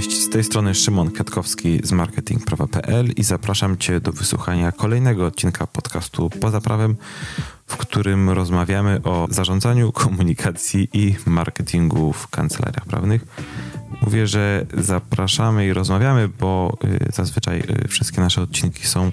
Cześć, 0.00 0.22
z 0.22 0.28
tej 0.28 0.44
strony 0.44 0.74
Szymon 0.74 1.10
Kwiatkowski 1.10 1.80
z 1.82 1.92
marketingprawa.pl 1.92 3.12
i 3.16 3.22
zapraszam 3.22 3.78
Cię 3.78 4.00
do 4.00 4.12
wysłuchania 4.12 4.72
kolejnego 4.72 5.26
odcinka 5.26 5.66
podcastu 5.66 6.30
Poza 6.40 6.60
Prawem, 6.60 6.96
w 7.66 7.76
którym 7.76 8.30
rozmawiamy 8.30 9.00
o 9.04 9.26
zarządzaniu, 9.30 9.92
komunikacji 9.92 10.88
i 10.92 11.14
marketingu 11.26 12.12
w 12.12 12.28
kancelariach 12.28 12.84
prawnych. 12.84 13.24
Mówię, 14.02 14.26
że 14.26 14.66
zapraszamy 14.74 15.66
i 15.66 15.72
rozmawiamy, 15.72 16.28
bo 16.28 16.78
y, 16.84 17.12
zazwyczaj 17.12 17.62
y, 17.84 17.88
wszystkie 17.88 18.20
nasze 18.20 18.42
odcinki 18.42 18.86
są 18.86 19.12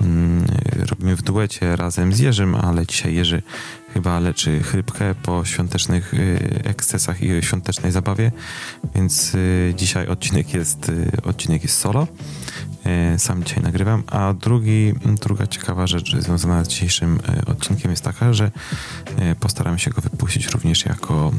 mm, 0.00 0.44
robimy 0.90 1.16
w 1.16 1.22
duecie 1.22 1.76
razem 1.76 2.12
z 2.12 2.18
Jerzym, 2.18 2.54
ale 2.54 2.86
dzisiaj 2.86 3.14
Jerzy 3.14 3.42
chyba 3.94 4.20
leczy 4.20 4.62
chrypkę 4.62 5.14
po 5.14 5.44
świątecznych 5.44 6.14
y, 6.14 6.60
ekscesach 6.64 7.22
i 7.22 7.42
świątecznej 7.42 7.92
zabawie, 7.92 8.32
więc 8.94 9.36
dzisiaj 9.74 10.06
odcinek 10.06 10.54
jest, 10.54 10.92
odcinek 11.24 11.62
jest 11.62 11.76
solo. 11.76 12.06
Sam 13.18 13.44
dzisiaj 13.44 13.62
nagrywam, 13.62 14.02
a 14.06 14.34
drugi, 14.34 14.94
druga 15.22 15.46
ciekawa 15.46 15.86
rzecz 15.86 16.16
związana 16.16 16.64
z 16.64 16.68
dzisiejszym 16.68 17.18
odcinkiem 17.46 17.90
jest 17.90 18.04
taka, 18.04 18.32
że 18.32 18.50
postaram 19.40 19.78
się 19.78 19.90
go 19.90 20.00
wypuścić 20.02 20.46
również 20.46 20.86
jako 20.86 21.32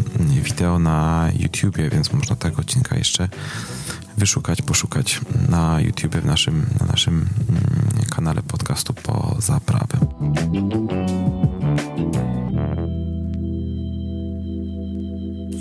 wideo 0.43 0.79
na 0.79 1.29
YouTubie, 1.39 1.89
więc 1.89 2.13
można 2.13 2.35
tego 2.35 2.61
odcinka 2.61 2.97
jeszcze 2.97 3.29
wyszukać, 4.19 4.61
poszukać 4.61 5.21
na 5.49 5.81
YouTube 5.81 6.15
w 6.15 6.25
naszym, 6.25 6.65
na 6.79 6.85
naszym 6.85 7.13
mm, 7.15 8.05
kanale 8.09 8.41
podcastu 8.41 8.93
Poza 8.93 9.59
Prawem. 9.59 9.99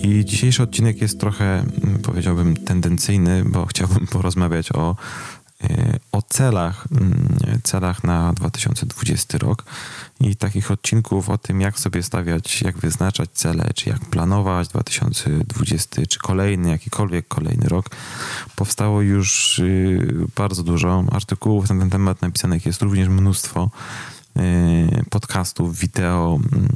I 0.09 0.25
dzisiejszy 0.25 0.62
odcinek 0.62 1.01
jest 1.01 1.20
trochę, 1.20 1.64
mm, 1.84 1.98
powiedziałbym, 2.03 2.56
tendencyjny, 2.56 3.45
bo 3.45 3.67
chciałbym 3.70 4.06
porozmawiać 4.06 4.73
o 4.73 4.97
E, 5.65 5.98
o 6.12 6.23
celach, 6.23 6.87
mm, 6.92 7.61
celach 7.62 8.05
na 8.05 8.33
2020 8.33 9.39
rok 9.39 9.65
i 10.20 10.37
takich 10.37 10.70
odcinków 10.70 11.31
o 11.31 11.39
tym, 11.39 11.61
jak 11.61 11.78
sobie 11.78 12.03
stawiać, 12.03 12.62
jak 12.62 12.78
wyznaczać 12.78 13.31
cele, 13.33 13.70
czy 13.75 13.89
jak 13.89 14.00
planować 14.00 14.69
2020, 14.69 16.06
czy 16.06 16.19
kolejny, 16.19 16.70
jakikolwiek 16.70 17.28
kolejny 17.28 17.69
rok. 17.69 17.87
Powstało 18.56 19.03
już 19.03 19.59
y, 19.59 20.27
bardzo 20.37 20.62
dużo 20.62 21.05
artykułów 21.12 21.70
na 21.70 21.81
ten 21.81 21.91
temat 21.91 22.22
napisanych, 22.22 22.67
jest 22.67 22.83
również 22.83 23.09
mnóstwo 23.09 23.70
podcastów, 25.11 25.78
wideo, 25.78 26.39
mm, 26.53 26.69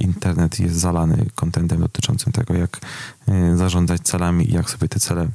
internet 0.00 0.60
jest 0.60 0.74
zalany 0.74 1.26
kontentem 1.34 1.80
dotyczącym 1.80 2.32
tego, 2.32 2.54
jak 2.54 2.80
y, 3.28 3.56
zarządzać 3.56 4.00
celami 4.00 4.50
i 4.50 4.54
jak 4.54 4.70
sobie 4.70 4.88
te 4.88 5.00
cele 5.00 5.28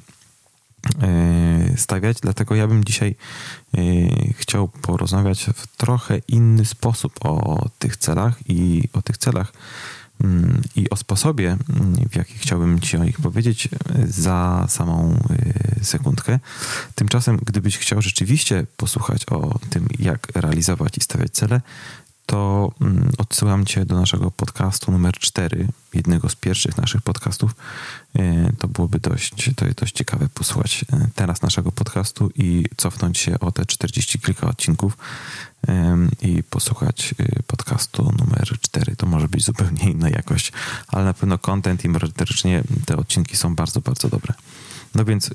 E, 1.01 1.77
stawiać, 1.77 2.17
dlatego 2.21 2.55
ja 2.55 2.67
bym 2.67 2.83
dzisiaj 2.83 3.15
chciał 4.37 4.67
porozmawiać 4.67 5.45
w 5.55 5.67
trochę 5.67 6.17
inny 6.27 6.65
sposób 6.65 7.25
o 7.25 7.65
tych 7.79 7.97
celach 7.97 8.37
i 8.47 8.83
o 8.93 9.01
tych 9.01 9.17
celach 9.17 9.53
i 10.75 10.89
o 10.89 10.95
sposobie, 10.95 11.57
w 12.11 12.15
jaki 12.15 12.33
chciałbym 12.33 12.79
Ci 12.79 12.97
o 12.97 13.03
nich 13.03 13.19
powiedzieć 13.19 13.69
za 14.07 14.65
samą 14.69 15.19
e, 15.79 15.83
sekundkę. 15.83 16.39
Tymczasem, 16.95 17.39
gdybyś 17.45 17.77
chciał 17.77 18.01
rzeczywiście 18.01 18.65
posłuchać 18.77 19.25
o 19.25 19.59
tym, 19.69 19.87
jak 19.99 20.27
realizować 20.35 20.97
i 20.97 21.01
stawiać 21.01 21.31
cele, 21.31 21.61
to 22.25 22.71
mm, 22.81 23.11
odsyłam 23.17 23.65
Cię 23.65 23.85
do 23.85 23.95
naszego 23.95 24.31
podcastu 24.31 24.91
numer 24.91 25.13
4, 25.13 25.67
jednego 25.93 26.29
z 26.29 26.35
pierwszych 26.35 26.77
naszych 26.77 27.01
podcastów. 27.01 27.55
E, 28.15 28.51
to 28.59 28.67
byłoby 28.67 28.99
dość, 28.99 29.51
to 29.55 29.65
jest 29.65 29.77
dość 29.77 29.95
ciekawe 29.95 30.29
posłuchać 30.33 30.85
e, 30.93 31.07
teraz 31.15 31.41
naszego 31.41 31.71
podcastu 31.71 32.31
i 32.35 32.65
cofnąć 32.77 33.17
się 33.17 33.39
o 33.39 33.51
te 33.51 33.65
40 33.65 34.19
kilka 34.19 34.47
odcinków 34.47 34.97
i 36.21 36.43
posłuchać 36.43 37.15
e, 37.19 37.43
podcastu 37.47 38.11
numer 38.19 38.59
4. 38.61 38.95
To 38.95 39.05
może 39.05 39.27
być 39.27 39.45
zupełnie 39.45 39.91
inna 39.91 40.09
jakość, 40.09 40.51
ale 40.87 41.05
na 41.05 41.13
pewno 41.13 41.37
content 41.37 41.85
i 41.85 41.89
merytorycznie 41.89 42.63
te 42.85 42.97
odcinki 42.97 43.37
są 43.37 43.55
bardzo, 43.55 43.81
bardzo 43.81 44.09
dobre. 44.09 44.33
No 44.95 45.05
więc 45.05 45.29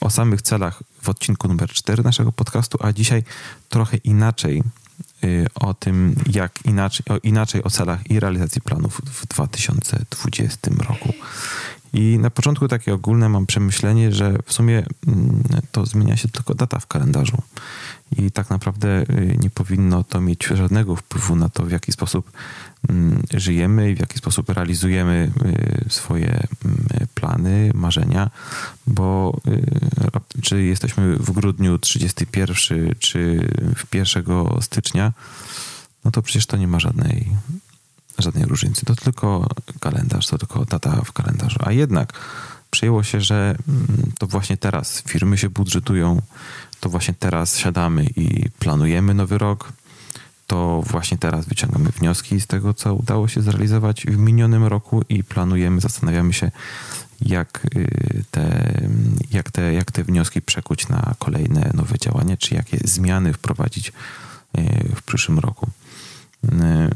o 0.00 0.10
samych 0.10 0.42
celach 0.42 0.82
w 1.02 1.08
odcinku 1.08 1.48
numer 1.48 1.70
4 1.70 2.02
naszego 2.02 2.32
podcastu, 2.32 2.78
a 2.80 2.92
dzisiaj 2.92 3.24
trochę 3.68 3.96
inaczej 3.96 4.62
Y, 4.62 4.81
o 5.54 5.74
tym, 5.74 6.14
jak 6.32 6.58
inaczej 6.64 7.06
o, 7.08 7.18
inaczej 7.22 7.62
o 7.64 7.70
celach 7.70 8.10
i 8.10 8.20
realizacji 8.20 8.60
planów 8.60 9.00
w 9.04 9.26
2020 9.26 10.70
roku. 10.88 11.12
I 11.92 12.18
na 12.18 12.30
początku 12.30 12.68
takie 12.68 12.94
ogólne 12.94 13.28
mam 13.28 13.46
przemyślenie, 13.46 14.12
że 14.12 14.38
w 14.44 14.52
sumie 14.52 14.86
mm, 15.06 15.42
to 15.72 15.86
zmienia 15.86 16.16
się 16.16 16.28
tylko 16.28 16.54
data 16.54 16.78
w 16.78 16.86
kalendarzu. 16.86 17.42
I 18.16 18.30
tak 18.30 18.50
naprawdę 18.50 19.02
y, 19.10 19.36
nie 19.40 19.50
powinno 19.50 20.04
to 20.04 20.20
mieć 20.20 20.46
żadnego 20.46 20.96
wpływu 20.96 21.36
na 21.36 21.48
to, 21.48 21.62
w 21.62 21.70
jaki 21.70 21.92
sposób 21.92 22.32
mm, 22.88 23.22
żyjemy 23.34 23.90
i 23.90 23.94
w 23.94 24.00
jaki 24.00 24.18
sposób 24.18 24.48
realizujemy 24.48 25.30
y, 25.86 25.90
swoje 25.90 26.46
mm, 26.64 27.06
plany, 27.14 27.70
marzenia, 27.74 28.30
bo 28.86 29.40
czy 30.42 30.62
jesteśmy 30.62 31.16
w 31.16 31.30
grudniu 31.30 31.78
31, 31.78 32.94
czy 32.98 33.48
w 33.76 33.94
1 33.94 34.24
stycznia, 34.60 35.12
no 36.04 36.10
to 36.10 36.22
przecież 36.22 36.46
to 36.46 36.56
nie 36.56 36.68
ma 36.68 36.80
żadnej, 36.80 37.28
żadnej 38.18 38.44
różnicy. 38.44 38.86
To 38.86 38.94
tylko 38.94 39.48
kalendarz, 39.80 40.26
to 40.26 40.38
tylko 40.38 40.64
data 40.64 41.02
w 41.04 41.12
kalendarzu. 41.12 41.58
A 41.62 41.72
jednak 41.72 42.12
przyjęło 42.82 43.02
się, 43.02 43.20
że 43.20 43.54
mm, 43.68 44.12
to 44.18 44.26
właśnie 44.26 44.56
teraz 44.56 45.02
firmy 45.02 45.38
się 45.38 45.50
budżetują, 45.50 46.22
to 46.80 46.88
właśnie 46.88 47.14
teraz 47.14 47.58
siadamy 47.58 48.06
i 48.16 48.50
planujemy 48.58 49.14
nowy 49.14 49.38
rok, 49.38 49.72
to 50.46 50.82
właśnie 50.86 51.18
teraz 51.18 51.46
wyciągamy 51.46 51.90
wnioski 51.90 52.40
z 52.40 52.46
tego, 52.46 52.74
co 52.74 52.94
udało 52.94 53.28
się 53.28 53.42
zrealizować 53.42 54.06
w 54.06 54.16
minionym 54.18 54.64
roku 54.64 55.02
i 55.08 55.24
planujemy, 55.24 55.80
zastanawiamy 55.80 56.32
się, 56.32 56.50
jak 57.20 57.66
y, 57.76 58.24
te, 58.30 58.74
jak 59.30 59.50
te, 59.50 59.72
jak 59.72 59.92
te 59.92 60.04
wnioski 60.04 60.42
przekuć 60.42 60.88
na 60.88 61.14
kolejne 61.18 61.70
nowe 61.74 61.98
działania, 61.98 62.36
czy 62.36 62.54
jakie 62.54 62.78
zmiany 62.84 63.32
wprowadzić 63.32 63.88
y, 63.88 63.92
w 64.96 65.02
przyszłym 65.02 65.38
roku. 65.38 65.70
Y, 66.44 66.48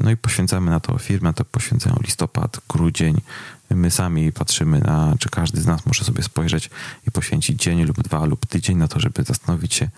no 0.03 0.11
i 0.11 0.17
poświęcamy 0.17 0.71
na 0.71 0.79
to 0.79 0.97
firmy, 0.97 1.29
na 1.29 1.33
to 1.33 1.45
poświęcają 1.45 1.95
listopad, 2.03 2.59
grudzień. 2.69 3.21
My 3.69 3.91
sami 3.91 4.31
patrzymy 4.31 4.79
na, 4.79 5.15
czy 5.19 5.29
każdy 5.29 5.61
z 5.61 5.65
nas 5.65 5.85
może 5.85 6.03
sobie 6.03 6.23
spojrzeć 6.23 6.69
i 7.07 7.11
poświęcić 7.11 7.61
dzień 7.61 7.83
lub 7.83 8.01
dwa 8.01 8.25
lub 8.25 8.45
tydzień 8.45 8.77
na 8.77 8.87
to, 8.87 8.99
żeby 8.99 9.23
zastanowić 9.23 9.73
się, 9.73 9.89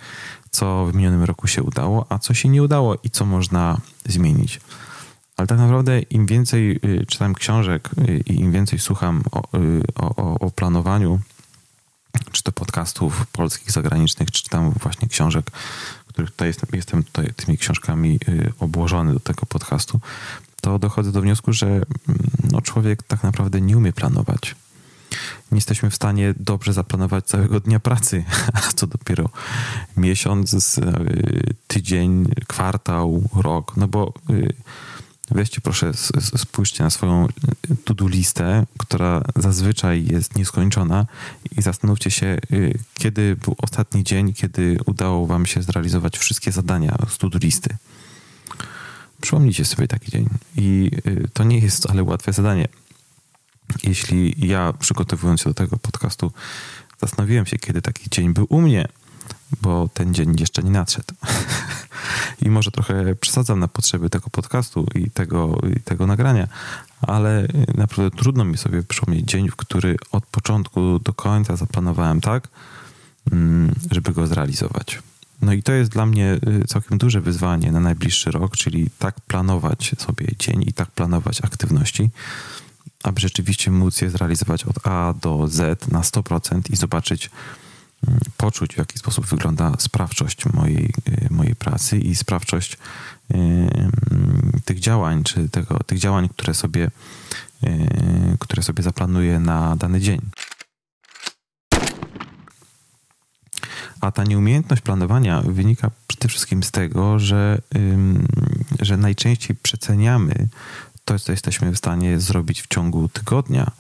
co 0.52 0.86
w 0.86 0.96
minionym 0.96 1.24
roku 1.24 1.48
się 1.48 1.64
udało, 1.64 2.06
a 2.10 2.20
co 2.20 2.34
się 2.34 2.50
nie 2.50 2.64
udało 2.64 2.96
i 3.04 3.10
co 3.10 3.26
można 3.26 3.78
zmienić. 4.06 4.60
Ale 5.38 5.48
tak 5.48 5.58
naprawdę 5.58 6.02
im 6.02 6.26
więcej 6.26 6.80
y, 6.86 7.06
czytam 7.06 7.34
książek 7.34 7.90
y, 8.10 8.24
i 8.26 8.40
im 8.40 8.52
więcej 8.52 8.80
słucham 8.80 9.24
o, 9.32 9.58
y, 9.58 9.84
o, 9.96 10.40
o 10.40 10.52
planowaniu, 10.52 11.20
czy 12.32 12.44
to 12.44 12.52
podcastów 12.52 13.26
polskich, 13.32 13.72
zagranicznych, 13.72 14.32
czy 14.32 14.44
czytam 14.44 14.72
właśnie 14.72 15.08
książek, 15.08 15.52
których 16.08 16.32
tutaj 16.32 16.48
jestem, 16.48 16.70
jestem 16.74 17.04
tutaj 17.04 17.34
tymi 17.36 17.58
książkami 17.58 18.20
obłożony 18.60 19.14
do 19.14 19.20
tego 19.20 19.46
podcastu, 19.46 20.00
to 20.62 20.80
dochodzę 20.80 21.12
do 21.12 21.22
wniosku, 21.22 21.54
że 21.54 21.68
mm, 21.68 21.86
no, 22.52 22.62
człowiek 22.62 23.04
tak 23.04 23.24
naprawdę 23.24 23.62
nie 23.62 23.78
umie 23.78 23.94
planować. 23.94 24.56
Nie 25.52 25.58
jesteśmy 25.58 25.90
w 25.90 25.96
stanie 25.96 26.34
dobrze 26.40 26.74
zaplanować 26.74 27.26
całego 27.26 27.60
dnia 27.60 27.80
pracy, 27.80 28.24
a 28.54 28.60
co 28.60 28.88
dopiero 28.88 29.30
miesiąc, 29.98 30.80
tydzień, 31.68 32.26
kwartał, 32.48 33.30
rok. 33.36 33.78
No 33.78 33.88
bo 33.88 34.14
Weźcie 35.32 35.62
proszę, 35.62 35.92
spójrzcie 36.38 36.84
na 36.84 36.90
swoją 36.90 37.28
to-do 37.84 38.08
listę, 38.08 38.66
która 38.78 39.22
zazwyczaj 39.36 40.06
jest 40.06 40.36
nieskończona 40.36 41.06
i 41.58 41.62
zastanówcie 41.62 42.12
się, 42.12 42.38
kiedy 42.94 43.36
był 43.36 43.56
ostatni 43.58 44.04
dzień, 44.04 44.34
kiedy 44.34 44.78
udało 44.86 45.28
wam 45.28 45.46
się 45.46 45.62
zrealizować 45.62 46.18
wszystkie 46.18 46.52
zadania 46.52 46.98
z 47.10 47.18
to-do 47.18 47.40
listy. 47.40 47.78
Przypomnijcie 49.22 49.66
sobie 49.66 49.88
taki 49.88 50.12
dzień. 50.12 50.30
I 50.56 50.92
y, 51.08 51.30
to 51.34 51.44
nie 51.44 51.60
jest 51.60 51.78
wcale 51.78 52.04
łatwe 52.04 52.34
zadanie. 52.34 52.68
Jeśli 53.84 54.48
ja 54.48 54.74
przygotowując 54.80 55.42
się 55.42 55.50
do 55.50 55.54
tego 55.54 55.78
podcastu 55.78 56.32
zastanowiłem 57.02 57.46
się, 57.46 57.58
kiedy 57.58 57.82
taki 57.82 58.10
dzień 58.10 58.34
był 58.34 58.48
u 58.50 58.62
mnie, 58.62 58.88
bo 59.62 59.90
ten 59.94 60.14
dzień 60.14 60.36
jeszcze 60.40 60.64
nie 60.64 60.72
nadszedł. 60.72 61.14
I 62.46 62.50
może 62.50 62.72
trochę 62.72 63.16
przesadzam 63.16 63.60
na 63.60 63.68
potrzeby 63.68 64.10
tego 64.10 64.30
podcastu 64.30 64.86
i 64.96 65.12
tego, 65.12 65.62
i 65.78 65.80
tego 65.80 66.08
nagrania, 66.08 66.48
ale 67.02 67.48
naprawdę 67.76 68.18
trudno 68.18 68.46
mi 68.46 68.58
sobie 68.58 68.84
przypomnieć 68.84 69.26
dzień, 69.26 69.50
w 69.50 69.56
który 69.56 69.96
od 70.12 70.26
początku 70.26 71.00
do 71.00 71.14
końca 71.14 71.56
zaplanowałem 71.56 72.22
tak, 72.22 72.48
mm, 73.32 73.76
żeby 73.92 74.14
go 74.14 74.28
zrealizować. 74.28 75.00
No 75.42 75.54
i 75.54 75.64
to 75.64 75.72
jest 75.72 75.92
dla 75.92 76.06
mnie 76.06 76.40
y, 76.64 76.68
całkiem 76.68 76.98
duże 76.98 77.22
wyzwanie 77.22 77.72
na 77.72 77.80
najbliższy 77.80 78.32
rok, 78.32 78.58
czyli 78.58 78.90
tak 79.00 79.22
planować 79.22 79.96
sobie 79.98 80.28
dzień 80.40 80.64
i 80.68 80.74
tak 80.74 80.92
planować 80.92 81.42
aktywności, 81.42 82.10
aby 83.04 83.22
rzeczywiście 83.22 83.72
móc 83.72 84.02
je 84.02 84.10
zrealizować 84.10 84.64
od 84.64 84.88
A 84.88 85.14
do 85.22 85.48
Z 85.48 85.88
na 85.92 86.02
100% 86.02 86.62
i 86.70 86.76
zobaczyć, 86.76 87.30
mm, 88.08 88.20
poczuć, 88.38 88.76
w 88.76 88.78
jaki 88.78 89.00
sposób 89.00 89.26
wygląda 89.26 89.74
sprawczość 89.78 90.46
mojej, 90.46 90.94
y, 91.10 91.28
mojej 91.30 91.56
pracy 91.56 91.98
i 91.98 92.16
sprawczość 92.16 92.74
y, 92.74 92.78
mm, 93.36 93.92
tych 94.66 94.80
działań, 94.80 95.24
czy 95.24 95.50
tego, 95.50 95.80
tych 95.84 96.00
działań, 96.00 96.30
które 96.30 96.54
sobie, 96.54 96.92
które 98.40 98.64
sobie 98.64 98.84
zaplanuję 98.84 99.40
na 99.40 99.76
dany 99.76 100.02
dzień. 100.02 100.22
A 104.02 104.12
ta 104.12 104.24
nieumiejętność 104.24 104.82
planowania 104.82 105.42
wynika 105.42 105.92
przede 106.08 106.28
wszystkim 106.28 106.64
z 106.64 106.72
tego, 106.72 107.20
że, 107.20 107.62
że 108.80 108.98
najczęściej 108.98 109.58
przeceniamy 109.64 110.48
to, 111.06 111.20
co 111.20 111.32
jesteśmy 111.32 111.72
w 111.72 111.78
stanie 111.78 112.20
zrobić 112.20 112.62
w 112.62 112.68
ciągu 112.68 113.10
tygodnia, 113.10 113.72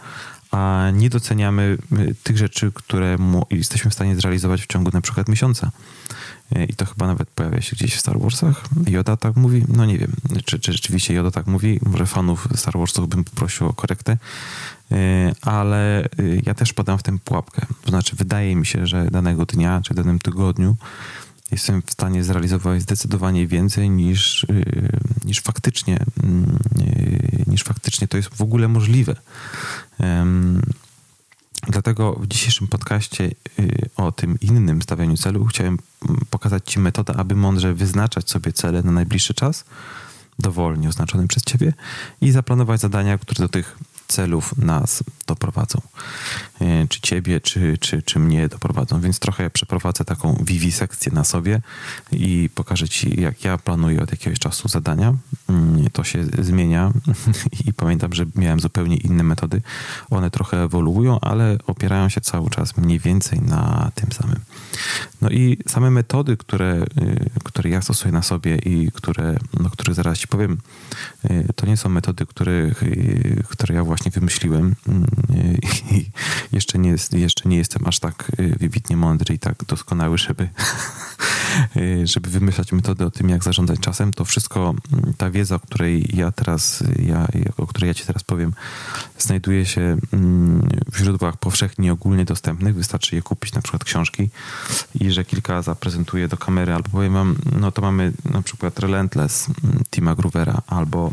a 0.51 0.91
nie 0.93 1.09
doceniamy 1.09 1.77
y, 1.99 2.15
tych 2.23 2.37
rzeczy, 2.37 2.71
które 2.71 3.17
jesteśmy 3.51 3.91
w 3.91 3.93
stanie 3.93 4.15
zrealizować 4.15 4.61
w 4.61 4.67
ciągu 4.67 4.91
na 4.93 5.01
przykład 5.01 5.29
miesiąca. 5.29 5.71
Y, 6.55 6.65
I 6.65 6.73
to 6.73 6.85
chyba 6.85 7.07
nawet 7.07 7.29
pojawia 7.29 7.61
się 7.61 7.75
gdzieś 7.75 7.95
w 7.95 7.99
Star 7.99 8.19
Warsach. 8.19 8.63
Joda 8.87 9.17
tak 9.17 9.35
mówi? 9.35 9.65
No 9.67 9.85
nie 9.85 9.97
wiem, 9.97 10.11
czy, 10.45 10.59
czy 10.59 10.71
rzeczywiście 10.71 11.13
Joda 11.13 11.31
tak 11.31 11.47
mówi. 11.47 11.79
Może 11.85 12.05
fanów 12.05 12.47
Star 12.55 12.77
Warsów 12.77 13.09
bym 13.09 13.23
poprosił 13.23 13.67
o 13.67 13.73
korektę. 13.73 14.17
Y, 14.91 14.95
ale 15.41 16.09
ja 16.45 16.53
też 16.53 16.73
podam 16.73 16.97
w 16.97 17.03
tym 17.03 17.19
pułapkę. 17.19 17.65
To 17.81 17.89
znaczy, 17.89 18.15
wydaje 18.15 18.55
mi 18.55 18.65
się, 18.65 18.87
że 18.87 19.11
danego 19.11 19.45
dnia 19.45 19.81
czy 19.83 19.93
danym 19.93 20.19
tygodniu 20.19 20.75
jestem 21.51 21.81
w 21.81 21.91
stanie 21.91 22.23
zrealizować 22.23 22.81
zdecydowanie 22.81 23.47
więcej 23.47 23.89
niż, 23.89 24.45
niż 25.25 25.41
faktycznie 25.41 25.99
niż 27.47 27.63
faktycznie 27.63 28.07
to 28.07 28.17
jest 28.17 28.29
w 28.35 28.41
ogóle 28.41 28.67
możliwe. 28.67 29.15
Dlatego 31.67 32.13
w 32.13 32.27
dzisiejszym 32.27 32.67
podcaście 32.67 33.31
o 33.95 34.11
tym 34.11 34.37
innym 34.41 34.81
stawianiu 34.81 35.17
celu 35.17 35.45
chciałem 35.45 35.77
pokazać 36.29 36.71
Ci 36.71 36.79
metodę, 36.79 37.13
aby 37.15 37.35
mądrze 37.35 37.73
wyznaczać 37.73 38.29
sobie 38.29 38.53
cele 38.53 38.83
na 38.83 38.91
najbliższy 38.91 39.33
czas, 39.33 39.65
dowolnie 40.39 40.89
oznaczone 40.89 41.27
przez 41.27 41.43
Ciebie 41.43 41.73
i 42.21 42.31
zaplanować 42.31 42.81
zadania, 42.81 43.17
które 43.17 43.39
do 43.39 43.49
tych 43.49 43.77
celów 44.09 44.57
nas 44.57 45.03
doprowadzą. 45.27 45.81
E, 46.61 46.87
czy 46.87 47.01
ciebie, 47.01 47.41
czy, 47.41 47.77
czy, 47.77 48.01
czy 48.01 48.19
mnie 48.19 48.47
doprowadzą. 48.47 49.01
Więc 49.01 49.19
trochę 49.19 49.49
przeprowadzę 49.49 50.05
taką 50.05 50.43
wiwisekcję 50.45 51.11
na 51.11 51.23
sobie 51.23 51.61
i 52.11 52.49
pokażę 52.55 52.89
ci, 52.89 53.21
jak 53.21 53.43
ja 53.43 53.57
planuję 53.57 54.03
od 54.03 54.11
jakiegoś 54.11 54.39
czasu 54.39 54.67
zadania. 54.67 55.13
Mm, 55.49 55.89
to 55.89 56.03
się 56.03 56.23
zmienia 56.39 56.91
i 57.65 57.73
pamiętam, 57.73 58.13
że 58.13 58.25
miałem 58.35 58.59
zupełnie 58.59 58.97
inne 58.97 59.23
metody. 59.23 59.61
One 60.09 60.31
trochę 60.31 60.63
ewoluują, 60.63 61.19
ale 61.19 61.57
opierają 61.67 62.09
się 62.09 62.21
cały 62.21 62.49
czas 62.49 62.77
mniej 62.77 62.99
więcej 62.99 63.41
na 63.41 63.91
tym 63.95 64.11
samym. 64.11 64.39
No 65.21 65.29
i 65.29 65.57
same 65.67 65.91
metody, 65.91 66.37
które, 66.37 66.85
y, 67.01 67.29
które 67.43 67.69
ja 67.69 67.81
stosuję 67.81 68.11
na 68.11 68.21
sobie 68.21 68.57
i 68.57 68.91
które, 68.91 69.37
no, 69.59 69.69
które 69.69 69.93
zaraz 69.93 70.17
ci 70.17 70.27
powiem, 70.27 70.57
y, 71.25 71.47
to 71.55 71.65
nie 71.65 71.77
są 71.77 71.89
metody, 71.89 72.25
które, 72.25 72.51
y, 72.51 73.43
które 73.49 73.75
ja 73.75 73.83
właśnie 73.83 73.98
wymyśliłem 74.07 74.75
mm, 74.87 75.05
i 75.91 76.05
jeszcze 76.51 76.79
nie, 76.79 76.95
jeszcze 77.11 77.49
nie 77.49 77.57
jestem 77.57 77.87
aż 77.87 77.99
tak 77.99 78.31
wybitnie 78.59 78.97
mądry 78.97 79.35
i 79.35 79.39
tak 79.39 79.63
doskonały, 79.67 80.17
żeby, 80.17 80.49
żeby 82.13 82.29
wymyślać 82.29 82.71
metody 82.71 83.05
o 83.05 83.11
tym, 83.11 83.29
jak 83.29 83.43
zarządzać 83.43 83.79
czasem. 83.79 84.13
To 84.13 84.25
wszystko, 84.25 84.73
mm, 84.93 85.13
ta 85.17 85.31
wiedza, 85.31 85.55
o 85.55 85.59
której 85.59 86.09
ja 86.13 86.31
teraz, 86.31 86.83
ja, 86.99 87.27
o 87.57 87.67
której 87.67 87.87
ja 87.87 87.93
ci 87.93 88.05
teraz 88.05 88.23
powiem, 88.23 88.53
znajduje 89.17 89.65
się 89.65 89.97
mm, 90.13 90.69
w 90.91 90.97
źródłach 90.97 91.37
powszechnie 91.37 91.93
ogólnie 91.93 92.25
dostępnych. 92.25 92.75
Wystarczy 92.75 93.15
je 93.15 93.21
kupić, 93.21 93.53
na 93.53 93.61
przykład 93.61 93.83
książki 93.83 94.29
i 94.95 95.11
że 95.11 95.25
kilka 95.25 95.61
zaprezentuję 95.61 96.27
do 96.27 96.37
kamery, 96.37 96.73
albo 96.73 96.89
powiem 96.89 97.13
wam, 97.13 97.35
no 97.59 97.71
to 97.71 97.81
mamy 97.81 98.13
na 98.25 98.41
przykład 98.41 98.79
Relentless 98.79 99.47
Tima 99.91 100.15
Groovera, 100.15 100.61
albo 100.67 101.11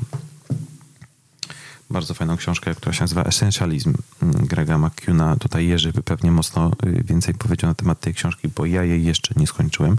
bardzo 1.96 2.14
fajną 2.14 2.36
książkę, 2.36 2.74
która 2.74 2.92
się 2.92 3.00
nazywa 3.00 3.22
Essentialism 3.22 3.94
mm, 4.22 4.46
Grega 4.46 4.78
McCuna. 4.78 5.36
Tutaj 5.36 5.66
Jerzy 5.66 5.92
by 5.92 6.02
pewnie 6.02 6.30
mocno 6.30 6.70
y, 6.86 7.04
więcej 7.04 7.34
powiedział 7.34 7.70
na 7.70 7.74
temat 7.74 8.00
tej 8.00 8.14
książki, 8.14 8.48
bo 8.48 8.66
ja 8.66 8.84
jej 8.84 9.04
jeszcze 9.04 9.34
nie 9.36 9.46
skończyłem 9.46 9.96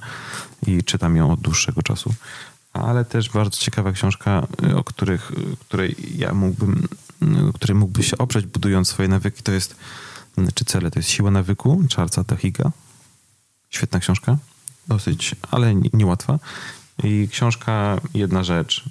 i 0.68 0.84
czytam 0.84 1.16
ją 1.16 1.32
od 1.32 1.42
dłuższego 1.42 1.82
czasu. 1.82 2.14
Ale 2.74 3.06
też 3.06 3.30
bardzo 3.30 3.58
ciekawa 3.58 3.92
książka, 3.92 4.48
y, 4.64 4.76
o 4.76 4.84
których, 4.84 5.32
y, 5.32 5.58
której 5.60 5.96
ja 6.18 6.34
mógłbym, 6.34 6.88
której 7.54 7.76
mógłby 7.76 8.04
się 8.04 8.18
oprzeć, 8.18 8.46
budując 8.46 8.88
swoje 8.88 9.10
nawyki, 9.10 9.44
to 9.44 9.52
jest, 9.52 9.76
czy 10.54 10.66
cele, 10.66 10.92
to 10.92 11.00
jest 11.00 11.10
Siła 11.10 11.32
nawyku 11.32 11.84
Charlesa 11.96 12.24
Tahiga. 12.24 12.72
Świetna 13.70 14.00
książka, 14.00 14.38
dosyć, 14.88 15.36
ale 15.52 15.76
niełatwa. 15.76 16.40
I 17.04 17.28
książka 17.32 17.98
Jedna 18.14 18.44
rzecz 18.44 18.90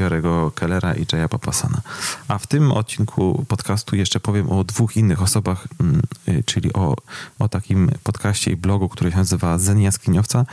mm, 0.00 0.10
Gary'ego 0.10 0.50
Kellera 0.54 0.94
i 0.94 1.06
Jaya 1.12 1.28
Papasana. 1.28 1.80
A 2.28 2.38
w 2.38 2.46
tym 2.46 2.72
odcinku 2.72 3.44
podcastu 3.48 3.96
jeszcze 3.96 4.20
powiem 4.20 4.50
o 4.50 4.64
dwóch 4.64 4.96
innych 4.96 5.22
osobach, 5.22 5.68
mm, 5.80 6.02
y, 6.28 6.42
czyli 6.46 6.72
o, 6.72 6.96
o 7.38 7.48
takim 7.48 7.90
podcaście 8.02 8.50
i 8.50 8.56
blogu, 8.56 8.88
który 8.88 9.10
się 9.10 9.16
nazywa 9.16 9.58
Zen 9.58 9.80
Jaskiniowca, 9.80 10.46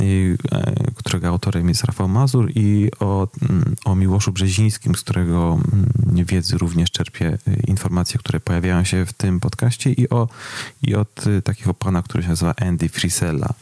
y, 0.00 0.38
e, 0.52 0.74
którego 0.94 1.28
autorem 1.28 1.68
jest 1.68 1.84
Rafał 1.84 2.08
Mazur 2.08 2.50
i 2.54 2.90
o, 3.00 3.28
mm, 3.42 3.76
o 3.84 3.94
Miłoszu 3.94 4.32
Brzezińskim, 4.32 4.94
z 4.94 5.00
którego 5.00 5.58
wiedzy 6.12 6.58
również 6.58 6.90
czerpię 6.90 7.38
y, 7.48 7.62
informacje, 7.66 8.18
które 8.18 8.40
pojawiają 8.40 8.84
się 8.84 9.06
w 9.06 9.12
tym 9.12 9.40
podcaście 9.40 9.92
i, 9.92 10.10
o, 10.10 10.28
i 10.82 10.94
od 10.94 11.24
takiego 11.44 11.74
pana, 11.74 12.02
który 12.02 12.22
się 12.22 12.28
nazywa 12.28 12.54
Andy 12.56 12.88
Frisella. 12.88 13.54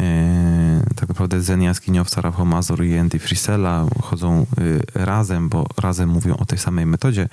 E, 0.00 0.84
tak 0.96 1.08
naprawdę 1.08 1.42
Zen 1.42 1.62
Jaskiniowca, 1.62 2.20
Rafał 2.20 2.46
Mazur 2.46 2.84
i 2.84 2.98
Andy 2.98 3.18
Frisella 3.18 3.86
chodzą 4.02 4.46
y, 4.58 4.82
razem, 4.94 5.48
bo 5.48 5.66
razem 5.76 6.08
mówią 6.08 6.36
o 6.36 6.44
tej 6.44 6.58
samej 6.58 6.86
metodzie, 6.86 7.28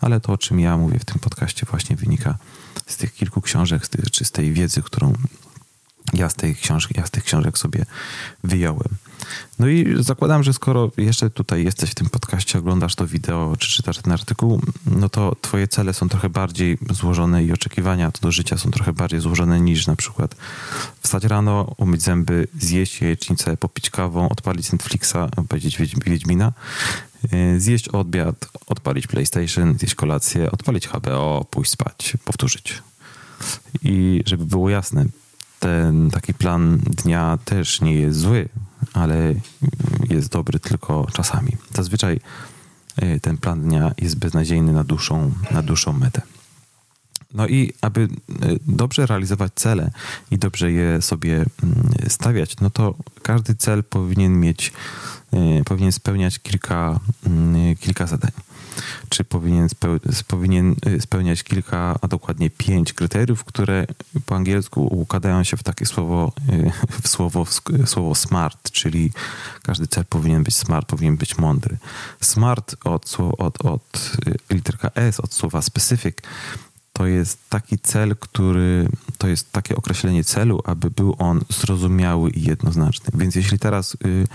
ale 0.00 0.20
to, 0.20 0.32
o 0.32 0.38
czym 0.38 0.60
ja 0.60 0.76
mówię 0.76 0.98
w 0.98 1.04
tym 1.04 1.18
podcaście 1.18 1.66
właśnie 1.70 1.96
wynika 1.96 2.38
z 2.86 2.96
tych 2.96 3.14
kilku 3.14 3.40
książek, 3.40 3.82
czy 4.12 4.24
z 4.24 4.30
tej 4.30 4.52
wiedzy, 4.52 4.82
którą 4.82 5.12
ja 6.12 6.30
z, 6.30 6.34
ja 6.96 7.06
z 7.06 7.10
tych 7.10 7.24
książek 7.24 7.58
sobie 7.58 7.84
wyjąłem. 8.44 8.88
No 9.58 9.68
i 9.68 10.02
zakładam, 10.02 10.42
że 10.42 10.52
skoro 10.52 10.90
jeszcze 10.96 11.30
tutaj 11.30 11.64
jesteś 11.64 11.90
w 11.90 11.94
tym 11.94 12.10
podcaście, 12.10 12.58
oglądasz 12.58 12.94
to 12.94 13.06
wideo, 13.06 13.56
czy 13.58 13.70
czytasz 13.70 13.98
ten 13.98 14.12
artykuł, 14.12 14.60
no 14.86 15.08
to 15.08 15.36
twoje 15.40 15.68
cele 15.68 15.94
są 15.94 16.08
trochę 16.08 16.28
bardziej 16.28 16.78
złożone 16.90 17.44
i 17.44 17.52
oczekiwania 17.52 18.12
do 18.22 18.32
życia 18.32 18.58
są 18.58 18.70
trochę 18.70 18.92
bardziej 18.92 19.20
złożone 19.20 19.60
niż 19.60 19.86
na 19.86 19.96
przykład 19.96 20.34
wstać 21.00 21.24
rano, 21.24 21.74
umyć 21.76 22.02
zęby, 22.02 22.48
zjeść 22.58 23.00
jajecznicę, 23.00 23.56
popić 23.56 23.90
kawą, 23.90 24.28
odpalić 24.28 24.72
Netflixa, 24.72 25.16
powiedzieć 25.48 25.78
Wiedźmina, 26.06 26.52
y, 27.32 27.60
zjeść 27.60 27.88
obiad, 27.88 28.48
odpalić 28.66 29.06
PlayStation, 29.06 29.78
zjeść 29.78 29.94
kolację, 29.94 30.50
odpalić 30.50 30.88
HBO, 30.88 31.46
pójść 31.50 31.70
spać, 31.70 32.16
powtórzyć. 32.24 32.82
I 33.82 34.22
żeby 34.26 34.46
było 34.46 34.70
jasne, 34.70 35.04
ten 35.60 36.10
taki 36.10 36.34
plan 36.34 36.78
dnia 36.78 37.38
też 37.44 37.80
nie 37.80 37.94
jest 37.94 38.18
zły, 38.18 38.48
ale 38.92 39.34
jest 40.10 40.28
dobry 40.28 40.60
tylko 40.60 41.06
czasami. 41.12 41.52
Zazwyczaj 41.74 42.20
e, 42.96 43.20
ten 43.20 43.36
plan 43.36 43.62
dnia 43.62 43.92
jest 43.98 44.16
beznadziejny 44.16 44.72
na 44.72 44.84
dłuższą, 44.84 45.32
na 45.50 45.62
dłuższą 45.62 45.92
metę. 45.92 46.22
No 47.34 47.48
i 47.48 47.72
aby 47.80 48.00
e, 48.00 48.06
dobrze 48.66 49.06
realizować 49.06 49.52
cele 49.54 49.90
i 50.30 50.38
dobrze 50.38 50.72
je 50.72 51.02
sobie 51.02 51.34
mm, 51.34 51.92
stawiać, 52.08 52.56
no 52.60 52.70
to 52.70 52.94
każdy 53.22 53.54
cel 53.54 53.84
powinien 53.84 54.40
mieć, 54.40 54.72
powinien 55.64 55.92
spełniać 55.92 56.38
kilka, 56.38 57.00
mm, 57.26 57.76
kilka 57.76 58.06
zadań 58.06 58.30
czy 59.08 59.24
powinien, 59.24 59.68
powinien 60.26 60.76
y, 60.86 61.00
spełniać 61.00 61.42
kilka, 61.42 61.98
a 62.00 62.08
dokładnie 62.08 62.50
pięć 62.50 62.92
kryteriów, 62.92 63.44
które 63.44 63.86
po 64.26 64.36
angielsku 64.36 65.00
układają 65.00 65.44
się 65.44 65.56
w 65.56 65.62
takie 65.62 65.86
słowo, 65.86 66.32
w 67.02 67.08
słowo, 67.08 67.44
w 67.44 67.60
słowo 67.86 68.14
smart, 68.14 68.70
czyli 68.70 69.12
każdy 69.62 69.86
cel 69.86 70.04
powinien 70.04 70.44
być 70.44 70.56
smart, 70.56 70.88
powinien 70.88 71.16
być 71.16 71.38
mądry. 71.38 71.78
Smart 72.20 72.76
od, 72.84 73.16
od, 73.38 73.64
od 73.66 74.16
literka 74.50 74.90
S, 74.94 75.20
od 75.20 75.34
słowa 75.34 75.62
specific, 75.62 76.16
to 76.92 77.06
jest 77.06 77.38
taki 77.48 77.78
cel, 77.78 78.16
który 78.16 78.88
to 79.18 79.28
jest 79.28 79.52
takie 79.52 79.76
określenie 79.76 80.24
celu, 80.24 80.60
aby 80.64 80.90
był 80.90 81.16
on 81.18 81.40
zrozumiały 81.48 82.30
i 82.30 82.42
jednoznaczny. 82.42 83.10
Więc 83.14 83.34
jeśli 83.34 83.58
teraz 83.58 83.96
Mm, 84.04 84.26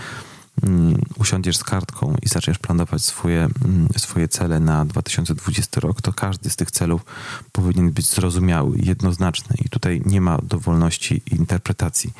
usiądziesz 1.18 1.56
z 1.56 1.64
kartką 1.64 2.16
i 2.22 2.28
zaczniesz 2.28 2.58
planować 2.58 3.04
swoje, 3.04 3.48
mm, 3.64 3.88
swoje 3.96 4.28
cele 4.28 4.60
na 4.60 4.84
2020 4.84 5.80
rok, 5.80 6.02
to 6.02 6.12
każdy 6.12 6.50
z 6.50 6.56
tych 6.56 6.70
celów 6.70 7.04
powinien 7.52 7.90
być 7.90 8.06
zrozumiały, 8.06 8.78
jednoznaczny 8.78 9.56
i 9.64 9.68
tutaj 9.68 10.02
nie 10.06 10.20
ma 10.20 10.38
dowolności 10.42 11.22
interpretacji. 11.30 12.12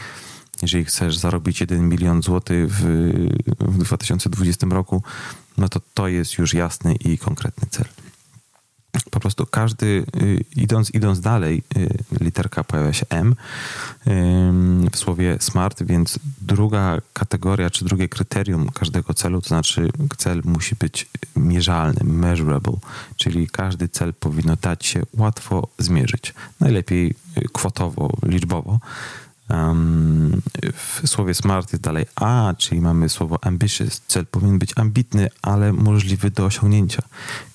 Jeżeli 0.63 0.85
chcesz 0.85 1.19
zarobić 1.19 1.61
1 1.61 1.89
milion 1.89 2.23
złotych 2.23 2.71
w, 2.71 2.83
w 3.59 3.79
2020 3.79 4.67
roku, 4.67 5.03
no 5.59 5.69
to 5.69 5.81
to 5.95 6.09
jest 6.09 6.39
już 6.39 6.55
jasny 6.55 6.95
i 6.95 7.19
konkretny 7.19 7.69
cel. 7.71 7.87
Po 9.11 9.21
prostu 9.21 9.47
każdy, 9.47 10.05
y, 10.23 10.45
idąc, 10.57 10.95
idąc 10.95 11.21
dalej, 11.21 11.63
y, 11.77 11.89
literka 12.21 12.65
pojawia 12.65 12.93
się 12.93 13.07
M 13.11 13.35
w 14.93 14.97
słowie 14.97 15.37
smart, 15.41 15.83
więc 15.83 16.19
druga 16.41 16.99
kategoria, 17.13 17.71
czy 17.71 17.85
drugie 17.85 18.09
kryterium 18.09 18.69
każdego 18.69 19.15
celu, 19.15 19.41
to 19.43 19.49
znaczy 19.49 19.89
cel 20.17 20.43
musi 20.45 20.75
być 20.75 21.09
mierzalny, 21.37 22.01
measurable, 22.05 22.77
czyli 23.17 23.49
każdy 23.49 23.89
cel 23.89 24.15
powinno 24.15 24.57
dać 24.57 24.87
się 24.87 25.03
łatwo 25.15 25.69
zmierzyć. 25.79 26.35
Najlepiej 26.61 27.15
y, 27.39 27.49
kwotowo, 27.53 28.13
liczbowo 28.23 28.79
w 30.75 31.01
słowie 31.05 31.35
smart 31.35 31.73
jest 31.73 31.83
dalej 31.83 32.07
A, 32.17 32.55
czyli 32.59 32.81
mamy 32.81 33.09
słowo 33.09 33.45
ambitious. 33.45 34.03
Cel 34.09 34.27
powinien 34.27 34.59
być 34.59 34.73
ambitny, 34.77 35.29
ale 35.43 35.73
możliwy 35.73 36.31
do 36.31 36.45
osiągnięcia. 36.45 37.03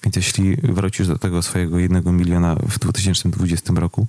Więc 0.04 0.16
jeśli 0.16 0.56
wrócisz 0.56 1.08
do 1.08 1.18
tego 1.18 1.42
swojego 1.42 1.80
jednego 1.80 2.12
miliona 2.12 2.56
w 2.56 2.80
2020 2.80 3.74
roku 3.74 4.08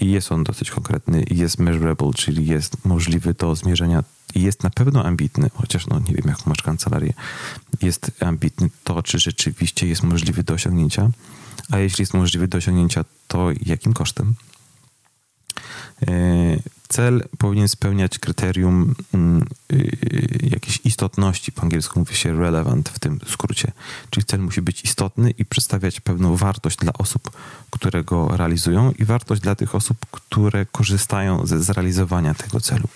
i 0.00 0.10
jest 0.10 0.32
on 0.32 0.44
dosyć 0.44 0.70
konkretny 0.70 1.24
jest 1.30 1.58
measurable, 1.58 2.10
czyli 2.14 2.46
jest 2.46 2.84
możliwy 2.84 3.34
do 3.34 3.54
zmierzenia 3.56 4.04
i 4.34 4.42
jest 4.42 4.62
na 4.62 4.70
pewno 4.70 5.04
ambitny, 5.04 5.50
chociaż 5.54 5.86
no 5.86 5.98
nie 5.98 6.14
wiem 6.14 6.24
jak 6.26 6.46
masz 6.46 6.62
kancelarię, 6.62 7.12
jest 7.82 8.10
ambitny, 8.20 8.70
to 8.84 9.02
czy 9.02 9.18
rzeczywiście 9.18 9.86
jest 9.86 10.02
możliwy 10.02 10.42
do 10.42 10.54
osiągnięcia, 10.54 11.10
a 11.70 11.78
jeśli 11.78 12.02
jest 12.02 12.14
możliwy 12.14 12.48
do 12.48 12.58
osiągnięcia, 12.58 13.04
to 13.28 13.48
jakim 13.66 13.92
kosztem? 13.92 14.34
E, 16.02 16.10
cel 16.88 17.28
powinien 17.38 17.68
spełniać 17.68 18.18
kryterium 18.18 18.94
mm, 19.14 19.46
y, 19.72 20.48
jakiejś 20.50 20.80
istotności, 20.84 21.52
po 21.52 21.62
angielsku 21.62 21.98
mówi 21.98 22.14
się 22.14 22.36
relevant 22.36 22.88
w 22.88 22.98
tym 22.98 23.20
skrócie. 23.26 23.72
Czyli 24.10 24.24
cel 24.24 24.40
musi 24.40 24.62
być 24.62 24.84
istotny 24.84 25.30
i 25.30 25.44
przedstawiać 25.44 26.00
pewną 26.00 26.36
wartość 26.36 26.76
dla 26.76 26.92
osób, 26.92 27.30
które 27.70 28.04
go 28.04 28.36
realizują 28.36 28.92
i 28.92 29.04
wartość 29.04 29.40
dla 29.42 29.54
tych 29.54 29.74
osób, 29.74 29.98
które 30.10 30.66
korzystają 30.66 31.46
ze 31.46 31.62
zrealizowania 31.62 32.34
tego 32.34 32.60
celu. 32.60 32.88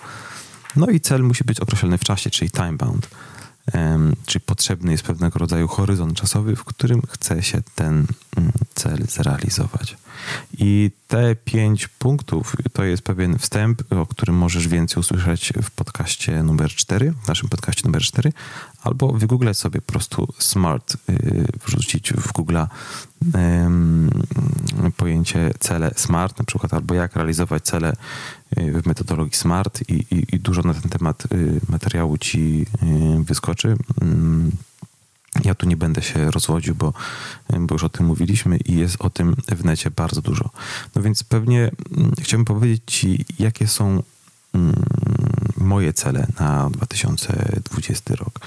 No 0.75 0.87
i 0.87 0.99
cel 0.99 1.23
musi 1.23 1.43
być 1.43 1.59
określony 1.59 1.97
w 1.97 2.03
czasie, 2.03 2.29
czyli 2.29 2.51
time 2.51 2.73
bound 2.73 3.07
czy 4.25 4.39
potrzebny 4.39 4.91
jest 4.91 5.03
pewnego 5.03 5.39
rodzaju 5.39 5.67
horyzont 5.67 6.17
czasowy, 6.17 6.55
w 6.55 6.63
którym 6.63 7.01
chce 7.09 7.43
się 7.43 7.61
ten 7.75 8.05
mm, 8.37 8.51
cel 8.75 9.05
zrealizować. 9.09 9.97
I 10.57 10.91
te 11.07 11.35
pięć 11.35 11.87
punktów 11.87 12.55
to 12.73 12.83
jest 12.83 13.03
pewien 13.03 13.37
wstęp, 13.37 13.81
o 13.89 14.05
którym 14.05 14.35
możesz 14.35 14.67
więcej 14.67 14.99
usłyszeć 14.99 15.53
w 15.63 15.71
podcaście 15.71 16.43
numer 16.43 16.69
4, 16.69 17.13
w 17.23 17.27
naszym 17.27 17.49
podcaście 17.49 17.81
numer 17.85 18.01
4, 18.01 18.33
albo 18.83 19.13
wygooglać 19.13 19.57
sobie 19.57 19.81
po 19.81 19.91
prostu 19.91 20.33
smart, 20.39 20.97
y, 21.09 21.45
wrzucić 21.65 22.13
w 22.13 22.31
Google 22.31 22.57
pojęcie 24.97 25.51
cele 25.59 25.91
smart, 25.95 26.39
na 26.39 26.45
przykład, 26.45 26.73
albo 26.73 26.93
jak 26.93 27.15
realizować 27.15 27.63
cele 27.63 27.93
y, 28.57 28.81
w 28.81 28.85
metodologii 28.85 29.37
smart 29.37 29.89
i, 29.89 29.93
i, 29.93 30.35
i 30.35 30.39
dużo 30.39 30.61
na 30.61 30.73
ten 30.73 30.89
temat 30.89 31.23
y, 31.31 31.61
materiału 31.69 32.17
ci 32.17 32.65
wyskoczy. 33.19 33.77
Ja 35.45 35.55
tu 35.55 35.67
nie 35.67 35.77
będę 35.77 36.01
się 36.01 36.31
rozwodził, 36.31 36.75
bo, 36.75 36.93
bo 37.59 37.75
już 37.75 37.83
o 37.83 37.89
tym 37.89 38.05
mówiliśmy 38.05 38.57
i 38.57 38.77
jest 38.77 38.95
o 38.99 39.09
tym 39.09 39.35
w 39.47 39.65
necie 39.65 39.91
bardzo 39.91 40.21
dużo. 40.21 40.49
No 40.95 41.01
więc 41.01 41.23
pewnie 41.23 41.71
mm, 41.97 42.11
chciałbym 42.21 42.45
powiedzieć 42.45 42.81
Ci, 42.85 43.25
jakie 43.39 43.67
są 43.67 44.03
mm, 44.53 44.83
moje 45.57 45.93
cele 45.93 46.27
na 46.39 46.69
2020 46.69 48.15
rok. 48.15 48.39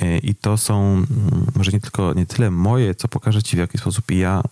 E, 0.00 0.18
I 0.18 0.34
to 0.34 0.58
są 0.58 0.82
mm, 0.92 1.06
może 1.56 1.72
nie 1.72 1.80
tylko 1.80 2.14
nie 2.14 2.26
tyle 2.26 2.50
moje, 2.50 2.94
co 2.94 3.08
pokażę 3.08 3.42
Ci 3.42 3.56
w 3.56 3.58
jaki 3.58 3.78
sposób 3.78 4.10
ja 4.10 4.42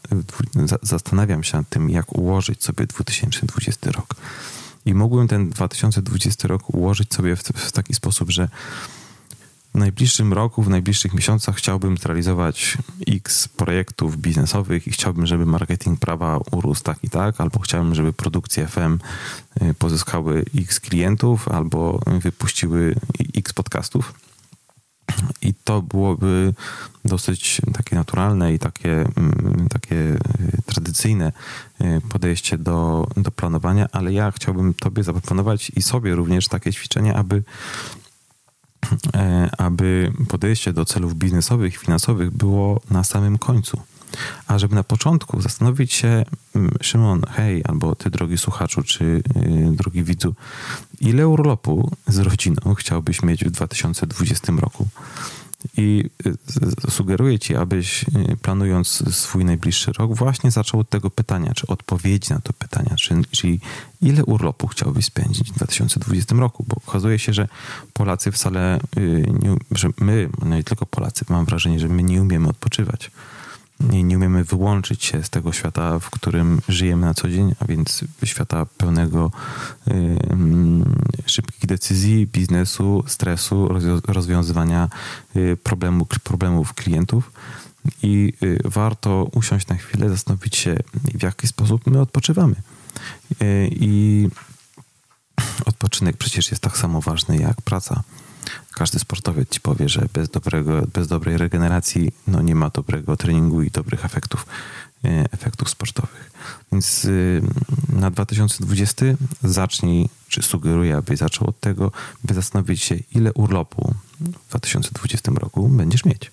zastanawiam 0.83 1.45
się 1.45 1.57
nad 1.57 1.69
tym, 1.69 1.91
jak 1.91 2.19
ułożyć 2.19 2.65
sobie 2.65 2.87
2020 2.87 3.91
rok. 3.91 4.15
I 4.87 4.95
mogłem 4.95 5.29
ten 5.29 5.51
2020 5.51 6.49
rok 6.49 6.75
ułożyć 6.75 7.15
sobie 7.15 7.37
w, 7.37 7.43
w 7.43 7.73
taki 7.73 7.95
sposób, 7.95 8.31
że 8.31 8.49
w 9.75 9.79
najbliższym 9.79 10.33
roku, 10.33 10.63
w 10.63 10.69
najbliższych 10.69 11.15
miesiącach 11.15 11.57
chciałbym 11.57 11.97
zrealizować 11.97 12.79
x 13.09 13.49
projektów 13.49 14.17
biznesowych 14.17 14.87
i 14.87 14.91
chciałbym, 14.91 15.27
żeby 15.27 15.47
marketing 15.47 16.01
prawa 16.01 16.41
urósł 16.51 16.83
tak 16.83 16.99
i 17.03 17.11
tak, 17.11 17.41
albo 17.41 17.59
chciałbym, 17.59 17.95
żeby 17.95 18.13
produkcje 18.13 18.67
FM 18.67 18.99
y, 19.63 19.75
pozyskały 19.75 20.45
x 20.59 20.81
klientów, 20.81 21.49
albo 21.49 22.01
wypuściły 22.07 22.95
x 23.37 23.53
podcastów. 23.53 24.15
I 25.43 25.55
to 25.55 25.83
byłoby 25.83 26.55
dosyć 27.05 27.61
takie 27.73 27.97
naturalne 27.97 28.55
i 28.55 28.59
takie, 28.59 28.93
mm, 29.01 29.67
takie 29.71 29.97
y, 29.97 30.19
tradycyjne 30.67 31.33
y, 31.81 32.01
podejście 32.09 32.59
do, 32.59 33.07
do 33.17 33.31
planowania, 33.31 33.89
ale 33.93 34.13
ja 34.13 34.31
chciałbym 34.31 34.75
Tobie 34.75 35.03
zaproponować 35.03 35.71
i 35.77 35.83
sobie 35.83 36.15
również 36.15 36.49
takie 36.49 36.73
ćwiczenie, 36.73 37.15
aby 37.15 37.43
aby 39.59 40.13
podejście 40.29 40.73
do 40.73 40.85
celów 40.85 41.15
biznesowych 41.15 41.77
finansowych 41.77 42.31
było 42.31 42.81
na 42.91 43.05
samym 43.05 43.39
końcu. 43.39 43.81
A 44.47 44.59
żeby 44.59 44.75
na 44.75 44.85
początku 44.85 45.41
zastanowić 45.41 45.93
się, 45.93 46.25
mm, 46.55 46.71
Szymon, 46.81 47.23
hej, 47.31 47.63
albo 47.65 47.95
ty, 47.95 48.11
drogi 48.11 48.39
słuchaczu, 48.39 48.83
czy 48.83 49.05
y, 49.05 49.23
drogi 49.73 50.05
widzu, 50.05 50.35
ile 51.01 51.29
urlopu 51.29 51.91
z 52.07 52.19
rodziną 52.19 52.75
chciałbyś 52.75 53.23
mieć 53.23 53.45
w 53.45 53.51
2020 53.51 54.53
roku? 54.59 54.89
I 55.77 56.05
y, 56.27 56.91
sugeruję 56.91 57.39
ci, 57.39 57.57
abyś 57.57 58.03
y, 58.03 58.37
planując 58.43 59.17
swój 59.17 59.45
najbliższy 59.45 59.93
rok, 59.93 60.15
właśnie 60.15 60.51
zaczął 60.51 60.81
od 60.81 60.91
tego 60.91 61.11
pytania, 61.11 61.53
czy 61.55 61.67
odpowiedzi 61.67 62.33
na 62.33 62.41
to 62.41 62.53
pytania, 62.53 62.97
czy, 62.97 63.15
czyli 63.31 63.61
ile 64.03 64.25
urlopu 64.25 64.67
chciałbyś 64.67 65.05
spędzić 65.05 65.53
w 65.53 65.55
2020 65.55 66.35
roku, 66.35 66.65
bo 66.69 66.77
okazuje 66.87 67.19
się, 67.19 67.33
że 67.33 67.49
Polacy 67.93 68.33
wcale, 68.33 68.79
y, 68.99 69.27
nie, 69.43 69.57
że 69.71 69.89
my, 70.01 70.29
no 70.45 70.57
nie 70.57 70.65
tylko 70.65 70.87
Polacy, 70.87 71.25
mam 71.29 71.45
wrażenie, 71.45 71.81
że 71.81 71.89
my 71.89 72.03
nie 72.03 72.23
umiemy 72.23 72.49
odpoczywać 72.49 73.11
nie, 73.81 74.17
umiemy 74.17 74.45
wyłączyć 74.45 75.05
się 75.05 75.25
z 75.25 75.31
tego 75.31 75.53
świata, 75.53 75.99
w 75.99 76.11
którym 76.11 76.61
żyjemy 76.69 77.07
na 77.07 77.15
co 77.15 77.29
dzień, 77.29 77.55
a 77.61 77.65
więc 77.65 78.05
świata 78.25 78.67
pełnego 78.67 79.31
y, 79.89 80.19
szybkich 81.27 81.67
decyzji, 81.67 82.27
biznesu, 82.27 83.05
stresu, 83.07 83.69
rozwiązywania 84.07 84.89
y, 85.37 85.57
problemu, 85.63 86.07
problemów 86.25 86.75
klientów. 86.75 87.33
I 88.03 88.33
y, 88.43 88.59
warto 88.65 89.31
usiąść 89.35 89.67
na 89.67 89.77
chwilę, 89.77 90.09
zastanowić 90.09 90.57
się, 90.57 90.77
w 91.15 91.23
jaki 91.23 91.47
sposób 91.47 91.87
my 91.87 92.01
odpoczywamy. 92.01 92.55
Y, 93.43 93.69
I 93.73 94.29
odpoczynek 95.65 96.17
przecież 96.17 96.51
jest 96.51 96.63
tak 96.63 96.79
samo 96.79 97.01
ważny 97.01 97.37
jak 97.37 97.63
praca 97.63 98.03
każdy 98.75 98.99
sportowiec 98.99 99.49
ci 99.49 99.61
powie, 99.61 99.89
że 99.89 100.07
bez, 100.13 100.29
dobrego, 100.29 100.83
bez 100.93 101.09
dobrej 101.09 101.39
regeneracji 101.39 102.13
no 102.27 102.43
nie 102.43 102.55
ma 102.55 102.71
dobrego 102.71 103.17
treningu 103.17 103.63
i 103.63 103.71
dobrych 103.71 104.05
efektów, 104.05 104.47
e, 105.05 105.33
efektów 105.33 105.71
sportowych. 105.71 106.31
Więc 106.73 107.05
y, 107.05 107.43
na 107.89 108.11
2020 108.11 109.07
zacznij, 109.43 110.09
czy 110.29 110.43
sugeruję, 110.43 110.97
abyś 110.97 111.19
zaczął 111.19 111.49
od 111.49 111.61
tego, 111.61 111.93
by 112.25 112.35
zastanowić 112.35 112.83
się, 112.83 112.97
ile 113.15 113.33
urlopu 113.33 113.95
w 114.21 114.49
2020 114.49 115.33
roku 115.35 115.69
będziesz 115.69 116.05
mieć. 116.05 116.31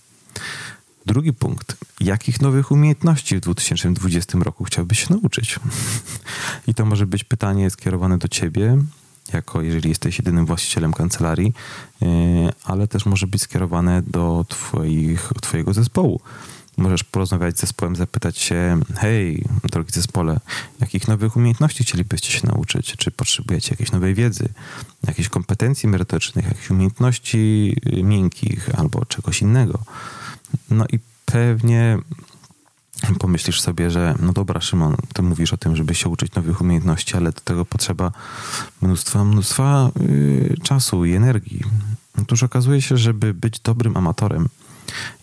Drugi 1.06 1.34
punkt. 1.34 1.78
Jakich 2.00 2.42
nowych 2.42 2.72
umiejętności 2.72 3.38
w 3.38 3.40
2020 3.40 4.40
roku 4.40 4.64
chciałbyś 4.64 5.00
się 5.00 5.14
nauczyć? 5.14 5.60
I 6.68 6.74
to 6.74 6.86
może 6.86 7.08
być 7.08 7.24
pytanie 7.24 7.70
skierowane 7.70 8.18
do 8.18 8.28
ciebie, 8.28 8.78
jako 9.36 9.62
jeżeli 9.62 9.90
jesteś 9.90 10.18
jedynym 10.18 10.46
właścicielem 10.46 10.94
kancelarii, 10.94 11.54
e, 12.02 12.06
ale 12.64 12.88
też 12.88 13.06
może 13.06 13.28
być 13.28 13.42
skierowane 13.42 14.02
do 14.02 14.46
twoich, 14.50 15.30
twojego 15.42 15.74
zespołu. 15.74 16.22
Możesz 16.78 17.04
porozmawiać 17.04 17.58
z 17.58 17.62
zespołem, 17.62 17.96
zapytać 17.96 18.38
się, 18.38 18.80
hej, 18.96 19.44
drogi 19.64 19.92
zespole, 19.92 20.40
jakich 20.80 21.08
nowych 21.08 21.36
umiejętności 21.36 21.84
chcielibyście 21.84 22.32
się 22.32 22.48
nauczyć? 22.48 22.96
Czy 22.98 23.12
potrzebujecie 23.12 23.72
jakiejś 23.72 23.92
nowej 23.92 24.14
wiedzy, 24.14 24.50
jakichś 25.08 25.30
kompetencji 25.30 25.90
merytorycznych, 25.90 26.46
jakichś 26.46 26.70
umiejętności 26.70 27.76
miękkich 28.04 28.70
albo 28.80 29.06
czegoś 29.06 29.42
innego? 29.42 29.80
No 30.70 30.86
i 30.92 31.00
pewnie 31.26 31.98
pomyślisz 33.20 33.62
sobie, 33.62 33.92
że 33.92 34.16
no 34.20 34.34
dobra, 34.34 34.62
Szymon, 34.62 34.96
ty 35.14 35.22
mówisz 35.22 35.54
o 35.54 35.58
tym, 35.58 35.76
żeby 35.76 35.96
się 35.96 36.10
uczyć 36.10 36.36
nowych 36.36 36.62
umiejętności, 36.62 37.18
ale 37.18 37.32
do 37.32 37.42
tego 37.42 37.66
potrzeba 37.66 38.12
mnóstwa, 38.82 39.24
mnóstwa 39.24 39.92
yy, 40.00 40.56
czasu 40.64 41.06
i 41.06 41.14
energii. 41.14 41.62
Otóż 42.22 42.44
okazuje 42.44 42.82
się, 42.82 42.98
żeby 42.98 43.34
być 43.34 43.60
dobrym 43.60 43.98
amatorem, 43.98 44.50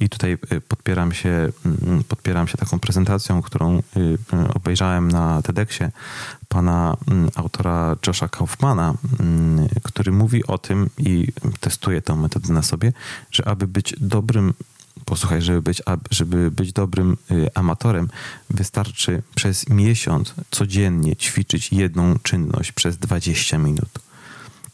i 0.00 0.08
tutaj 0.08 0.38
y, 0.52 0.60
podpieram 0.60 1.12
się, 1.12 1.52
mm, 1.66 2.04
podpieram 2.04 2.48
się 2.48 2.58
taką 2.58 2.78
prezentacją, 2.78 3.42
którą 3.42 3.78
y, 3.78 3.80
y, 4.00 4.18
obejrzałem 4.54 5.10
na 5.10 5.42
TEDxie 5.42 5.90
pana 6.48 6.96
mm, 7.08 7.30
autora 7.34 7.96
Josha 8.06 8.28
Kaufmana, 8.28 8.94
mm, 9.20 9.68
który 9.82 10.12
mówi 10.12 10.46
o 10.46 10.58
tym 10.58 10.90
i 10.98 11.28
testuje 11.60 12.02
tę 12.02 12.16
metodę 12.16 12.52
na 12.52 12.62
sobie, 12.62 12.92
że 13.30 13.48
aby 13.48 13.66
być 13.66 13.94
dobrym 14.00 14.54
posłuchaj, 15.04 15.42
żeby 15.42 15.62
być, 15.62 15.82
żeby 16.10 16.50
być 16.50 16.72
dobrym 16.72 17.16
y, 17.30 17.48
amatorem, 17.54 18.08
wystarczy 18.50 19.22
przez 19.34 19.68
miesiąc 19.68 20.34
codziennie 20.50 21.16
ćwiczyć 21.16 21.72
jedną 21.72 22.18
czynność 22.18 22.72
przez 22.72 22.98
20 22.98 23.58
minut. 23.58 23.88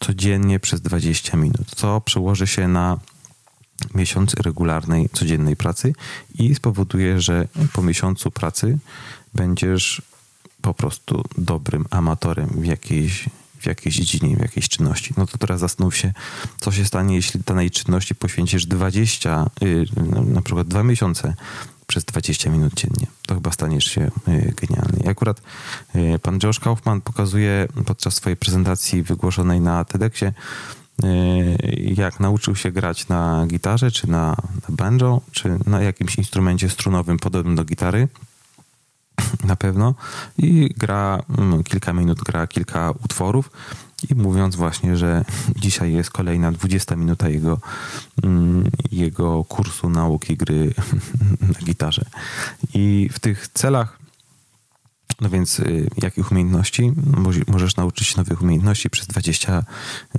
Codziennie 0.00 0.60
przez 0.60 0.80
20 0.80 1.36
minut, 1.36 1.66
co 1.76 2.00
przełoży 2.00 2.46
się 2.46 2.68
na 2.68 2.98
miesiąc 3.94 4.34
regularnej, 4.34 5.08
codziennej 5.12 5.56
pracy 5.56 5.92
i 6.34 6.54
spowoduje, 6.54 7.20
że 7.20 7.48
po 7.72 7.82
miesiącu 7.82 8.30
pracy 8.30 8.78
będziesz 9.34 10.02
po 10.62 10.74
prostu 10.74 11.24
dobrym 11.38 11.84
amatorem 11.90 12.48
w 12.48 12.64
jakiejś 12.64 13.28
w 13.58 13.66
jakiejś 13.66 13.96
dziedzinie, 13.96 14.36
w 14.36 14.40
jakiejś 14.40 14.68
czynności. 14.68 15.14
No 15.16 15.26
to 15.26 15.38
teraz 15.38 15.60
zastanów 15.60 15.96
się, 15.96 16.12
co 16.60 16.72
się 16.72 16.84
stanie, 16.84 17.16
jeśli 17.16 17.40
danej 17.40 17.70
czynności 17.70 18.14
poświęcisz 18.14 18.66
20, 18.66 19.50
yy, 19.60 19.86
na 20.26 20.42
przykład 20.42 20.68
dwa 20.68 20.82
miesiące 20.82 21.34
przez 21.86 22.04
20 22.04 22.50
minut 22.50 22.74
dziennie. 22.74 23.06
To 23.26 23.34
chyba 23.34 23.52
staniesz 23.52 23.84
się 23.84 24.10
yy, 24.26 24.54
genialny. 24.56 25.10
Akurat 25.10 25.42
yy, 25.94 26.18
pan 26.18 26.38
Josh 26.42 26.60
Kaufman 26.60 27.00
pokazuje 27.00 27.68
podczas 27.86 28.14
swojej 28.14 28.36
prezentacji 28.36 29.02
wygłoszonej 29.02 29.60
na 29.60 29.84
TEDxie, 29.84 30.32
y, 31.04 31.92
jak 31.96 32.20
nauczył 32.20 32.56
się 32.56 32.72
grać 32.72 33.08
na 33.08 33.46
gitarze, 33.46 33.90
czy 33.90 34.10
na, 34.10 34.36
na 34.68 34.76
banjo, 34.76 35.20
czy 35.32 35.58
na 35.66 35.82
jakimś 35.82 36.18
instrumencie 36.18 36.70
strunowym 36.70 37.18
podobnym 37.18 37.56
do 37.56 37.64
gitary 37.64 38.08
na 39.44 39.56
pewno 39.56 39.94
i 40.38 40.74
gra 40.76 41.22
mm, 41.38 41.62
kilka 41.62 41.92
minut, 41.92 42.18
gra 42.18 42.46
kilka 42.46 42.90
utworów 43.04 43.50
i 44.10 44.14
mówiąc 44.14 44.56
właśnie, 44.56 44.96
że 44.96 45.24
dzisiaj 45.56 45.92
jest 45.92 46.10
kolejna 46.10 46.52
20 46.52 46.96
minuta 46.96 47.28
jego, 47.28 47.58
mm, 48.22 48.70
jego 48.92 49.44
kursu 49.44 49.90
nauki 49.90 50.36
gry 50.36 50.74
na 51.54 51.66
gitarze. 51.66 52.04
I 52.74 53.08
w 53.12 53.18
tych 53.18 53.48
celach 53.48 53.98
no 55.20 55.30
więc 55.30 55.60
y, 55.60 55.88
jakich 56.02 56.32
umiejętności? 56.32 56.92
Możesz 57.46 57.76
nauczyć 57.76 58.08
się 58.08 58.16
nowych 58.16 58.42
umiejętności 58.42 58.90
przez 58.90 59.06
20, 59.06 59.64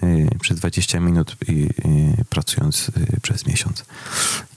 y, 0.04 0.30
przez 0.42 0.60
20 0.60 1.00
minut 1.00 1.36
y, 1.50 2.26
pracując 2.30 2.92
przez 3.22 3.46
miesiąc. 3.46 3.86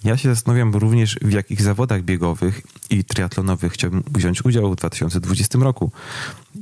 Ja 0.05 0.17
się 0.17 0.35
zastanawiam 0.35 0.75
również 0.75 1.19
w 1.23 1.33
jakich 1.33 1.63
zawodach 1.63 2.03
biegowych 2.03 2.63
i 2.91 3.05
triatlonowych 3.05 3.73
chciałbym 3.73 4.03
wziąć 4.11 4.45
udział 4.45 4.73
w 4.73 4.77
2020 4.77 5.59
roku. 5.59 5.91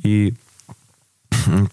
I 0.05 0.33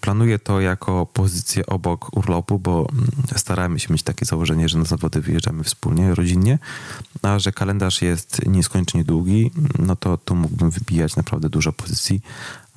Planuję 0.00 0.38
to 0.38 0.60
jako 0.60 1.06
pozycję 1.06 1.66
obok 1.66 2.16
urlopu, 2.16 2.58
bo 2.58 2.88
staramy 3.36 3.80
się 3.80 3.92
mieć 3.92 4.02
takie 4.02 4.24
założenie, 4.24 4.68
że 4.68 4.78
na 4.78 4.84
zawody 4.84 5.20
wyjeżdżamy 5.20 5.64
wspólnie, 5.64 6.14
rodzinnie, 6.14 6.58
a 7.22 7.38
że 7.38 7.52
kalendarz 7.52 8.02
jest 8.02 8.46
nieskończenie 8.46 9.04
długi, 9.04 9.50
no 9.78 9.96
to 9.96 10.16
tu 10.16 10.34
mógłbym 10.34 10.70
wybijać 10.70 11.16
naprawdę 11.16 11.48
dużo 11.48 11.72
pozycji, 11.72 12.20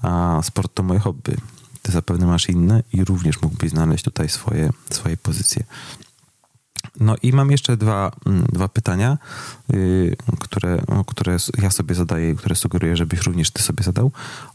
a 0.02 0.42
sport 0.44 0.74
to 0.74 0.84
moje 0.84 1.00
hobby. 1.00 1.36
Ty 1.82 1.92
zapewne 1.92 2.26
masz 2.26 2.50
inne 2.50 2.84
i 2.94 3.06
również 3.06 3.42
mógłbyś 3.42 3.72
znaleźć 3.72 4.04
tutaj 4.04 4.30
swoje, 4.30 4.70
swoje 4.90 5.18
pozycje. 5.18 5.64
No 7.02 7.16
i 7.24 7.34
mam 7.34 7.52
jeszcze 7.52 7.78
dwa, 7.78 8.12
mm, 8.26 8.46
dwa 8.52 8.68
pytania, 8.68 9.18
yy, 9.70 10.16
które, 10.40 10.82
które 11.08 11.38
ja 11.62 11.70
sobie 11.70 11.96
zadaję 11.96 12.32
i 12.32 12.36
które 12.36 12.56
sugeruję, 12.56 12.98
żebyś 12.98 13.22
również 13.22 13.52
ty 13.52 13.64
sobie 13.64 13.84
zadał. 13.84 14.12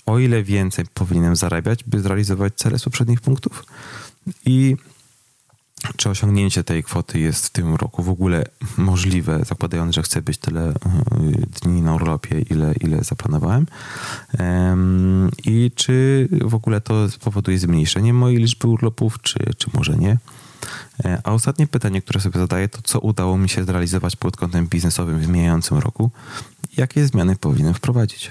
O 0.06 0.18
ile 0.18 0.42
więcej 0.42 0.84
powinienem 0.94 1.36
zarabiać, 1.36 1.84
by 1.84 2.00
zrealizować 2.00 2.54
cele 2.56 2.78
z 2.78 2.84
poprzednich 2.84 3.20
punktów? 3.20 3.64
I 4.44 4.76
czy 5.96 6.10
osiągnięcie 6.10 6.64
tej 6.64 6.82
kwoty 6.82 7.18
jest 7.18 7.46
w 7.46 7.50
tym 7.50 7.74
roku 7.74 8.02
w 8.02 8.08
ogóle 8.08 8.44
możliwe, 8.76 9.44
zakładając, 9.44 9.94
że 9.94 10.02
chcę 10.02 10.22
być 10.22 10.38
tyle 10.38 10.72
yy, 11.20 11.46
dni 11.62 11.82
na 11.82 11.94
urlopie, 11.94 12.40
ile, 12.40 12.74
ile 12.80 13.04
zaplanowałem? 13.04 13.66
I 15.44 15.70
czy 15.74 16.28
w 16.44 16.54
ogóle 16.54 16.80
to 16.80 17.10
spowoduje 17.10 17.58
zmniejszenie 17.58 18.12
mojej 18.12 18.38
liczby 18.38 18.68
urlopów, 18.68 19.22
czy, 19.22 19.38
czy 19.58 19.70
może 19.74 19.96
nie? 19.96 20.18
E, 21.04 21.20
a 21.24 21.32
ostatnie 21.32 21.66
pytanie, 21.66 22.02
które 22.02 22.20
sobie 22.20 22.40
zadaję, 22.40 22.68
to 22.68 22.78
co 22.82 23.00
udało 23.00 23.38
mi 23.38 23.48
się 23.48 23.64
zrealizować 23.64 24.16
pod 24.16 24.36
kątem 24.36 24.66
biznesowym 24.66 25.18
w 25.18 25.28
mijającym 25.28 25.78
roku? 25.78 26.10
Jakie 26.76 27.06
zmiany 27.06 27.36
powinienem 27.36 27.74
wprowadzić? 27.74 28.30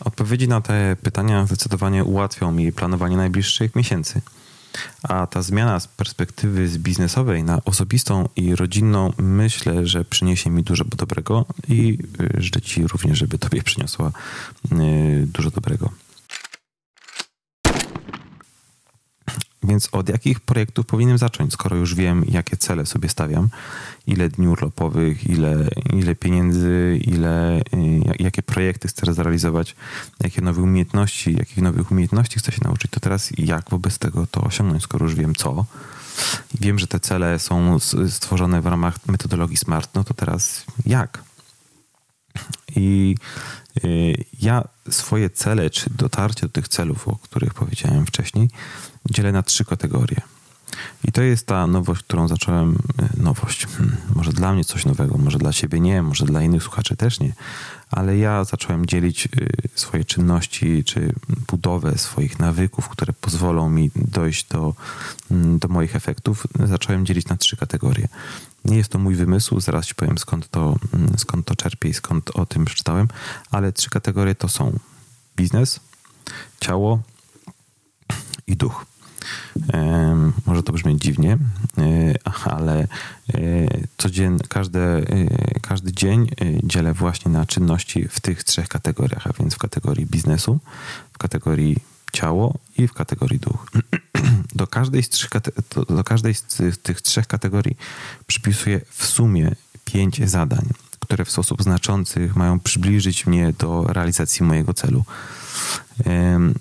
Odpowiedzi 0.00 0.48
na 0.48 0.60
te 0.60 0.96
pytania 1.02 1.46
zdecydowanie 1.46 2.04
ułatwią 2.04 2.52
mi 2.52 2.72
planowanie 2.72 3.16
najbliższych 3.16 3.76
miesięcy. 3.76 4.20
A 5.02 5.26
ta 5.26 5.42
zmiana 5.42 5.80
z 5.80 5.88
perspektywy 5.88 6.68
z 6.68 6.78
biznesowej 6.78 7.44
na 7.44 7.64
osobistą 7.64 8.28
i 8.36 8.56
rodzinną 8.56 9.12
myślę, 9.18 9.86
że 9.86 10.04
przyniesie 10.04 10.50
mi 10.50 10.62
dużo 10.62 10.84
dobrego 10.84 11.44
i 11.68 11.98
y, 12.20 12.42
życzę 12.42 12.60
Ci 12.60 12.86
również, 12.86 13.18
żeby 13.18 13.38
Tobie 13.38 13.62
przyniosła 13.62 14.12
y, 14.72 15.26
dużo 15.26 15.50
dobrego. 15.50 15.90
Więc 19.64 19.88
od 19.92 20.08
jakich 20.08 20.40
projektów 20.40 20.86
powinienem 20.86 21.18
zacząć, 21.18 21.52
skoro 21.52 21.76
już 21.76 21.94
wiem, 21.94 22.24
jakie 22.28 22.56
cele 22.56 22.86
sobie 22.86 23.08
stawiam, 23.08 23.48
ile 24.06 24.28
dni 24.28 24.48
urlopowych, 24.48 25.26
ile, 25.26 25.68
ile 25.92 26.14
pieniędzy, 26.14 26.98
ile, 27.00 27.60
y, 27.60 27.62
jakie 28.18 28.42
projekty 28.42 28.88
chcę 28.88 29.14
zrealizować, 29.14 29.76
jakie 30.20 30.42
nowe 30.42 30.62
umiejętności, 30.62 31.36
jakich 31.36 31.58
nowych 31.58 31.90
umiejętności 31.90 32.38
chcę 32.38 32.52
się 32.52 32.60
nauczyć, 32.64 32.90
to 32.90 33.00
teraz 33.00 33.30
jak 33.38 33.70
wobec 33.70 33.98
tego 33.98 34.26
to 34.26 34.40
osiągnąć, 34.40 34.82
skoro 34.82 35.04
już 35.04 35.14
wiem 35.14 35.34
co. 35.34 35.64
Wiem, 36.60 36.78
że 36.78 36.86
te 36.86 37.00
cele 37.00 37.38
są 37.38 37.78
stworzone 38.08 38.62
w 38.62 38.66
ramach 38.66 39.06
metodologii 39.06 39.56
SMART, 39.56 39.94
no 39.94 40.04
to 40.04 40.14
teraz 40.14 40.64
jak? 40.86 41.22
I 42.76 43.16
y, 43.84 44.24
ja 44.40 44.64
swoje 44.90 45.30
cele, 45.30 45.70
czy 45.70 45.90
dotarcie 45.90 46.46
do 46.46 46.52
tych 46.52 46.68
celów, 46.68 47.08
o 47.08 47.16
których 47.16 47.54
powiedziałem 47.54 48.06
wcześniej, 48.06 48.48
dzielę 49.10 49.32
na 49.32 49.42
trzy 49.42 49.64
kategorie. 49.64 50.20
I 51.04 51.12
to 51.12 51.22
jest 51.22 51.46
ta 51.46 51.66
nowość, 51.66 52.02
którą 52.02 52.28
zacząłem. 52.28 52.76
E, 52.98 53.22
nowość. 53.22 53.66
Hmm, 53.66 53.96
może 54.14 54.32
dla 54.32 54.52
mnie 54.52 54.64
coś 54.64 54.84
nowego, 54.84 55.18
może 55.18 55.38
dla 55.38 55.52
ciebie 55.52 55.80
nie, 55.80 56.02
może 56.02 56.24
dla 56.24 56.42
innych 56.42 56.62
słuchaczy 56.62 56.96
też 56.96 57.20
nie, 57.20 57.32
ale 57.90 58.18
ja 58.18 58.44
zacząłem 58.44 58.86
dzielić 58.86 59.26
e, 59.26 59.28
swoje 59.74 60.04
czynności 60.04 60.84
czy 60.84 61.12
budowę 61.46 61.98
swoich 61.98 62.38
nawyków, 62.38 62.88
które 62.88 63.12
pozwolą 63.12 63.70
mi 63.70 63.90
dojść 63.96 64.48
do, 64.48 64.74
mm, 65.30 65.58
do 65.58 65.68
moich 65.68 65.96
efektów. 65.96 66.46
Zacząłem 66.64 67.06
dzielić 67.06 67.28
na 67.28 67.36
trzy 67.36 67.56
kategorie. 67.56 68.08
Nie 68.64 68.76
jest 68.76 68.90
to 68.90 68.98
mój 68.98 69.14
wymysł, 69.14 69.60
zaraz 69.60 69.86
ci 69.86 69.94
powiem 69.94 70.18
skąd 70.18 70.48
to, 70.50 70.76
mm, 70.94 71.18
skąd 71.18 71.46
to 71.46 71.56
czerpię 71.56 71.88
i 71.88 71.94
skąd 71.94 72.30
o 72.30 72.46
tym 72.46 72.64
przeczytałem, 72.64 73.08
ale 73.50 73.72
trzy 73.72 73.90
kategorie 73.90 74.34
to 74.34 74.48
są 74.48 74.78
biznes, 75.36 75.80
ciało 76.60 77.02
i 78.46 78.56
duch. 78.56 78.93
Może 80.46 80.62
to 80.62 80.72
brzmieć 80.72 81.02
dziwnie, 81.02 81.38
e, 81.78 82.14
ale 82.44 82.80
e, 82.80 82.86
codziennie, 83.98 84.44
każdy, 84.48 84.78
e, 84.80 85.04
każdy 85.60 85.92
dzień 85.92 86.30
dzielę 86.62 86.94
właśnie 86.94 87.30
na 87.30 87.46
czynności 87.46 88.08
w 88.08 88.20
tych 88.20 88.44
trzech 88.44 88.68
kategoriach, 88.68 89.26
a 89.26 89.32
więc 89.32 89.54
w 89.54 89.58
kategorii 89.58 90.06
biznesu, 90.06 90.58
w 91.12 91.18
kategorii 91.18 91.76
ciało 92.12 92.58
i 92.78 92.88
w 92.88 92.92
kategorii 92.92 93.38
duch. 93.38 93.66
Do 94.54 94.66
każdej 94.66 95.02
z, 95.02 95.08
trzech, 95.08 95.30
do 95.88 96.04
każdej 96.04 96.34
z 96.34 96.78
tych 96.82 97.00
trzech 97.00 97.26
kategorii 97.26 97.76
przypisuję 98.26 98.80
w 98.90 99.06
sumie 99.06 99.54
pięć 99.84 100.28
zadań, 100.30 100.68
które 101.14 101.24
w 101.24 101.30
sposób 101.30 101.62
znaczący 101.62 102.30
mają 102.34 102.60
przybliżyć 102.60 103.26
mnie 103.26 103.52
do 103.58 103.84
realizacji 103.88 104.46
mojego 104.46 104.74
celu. 104.74 105.04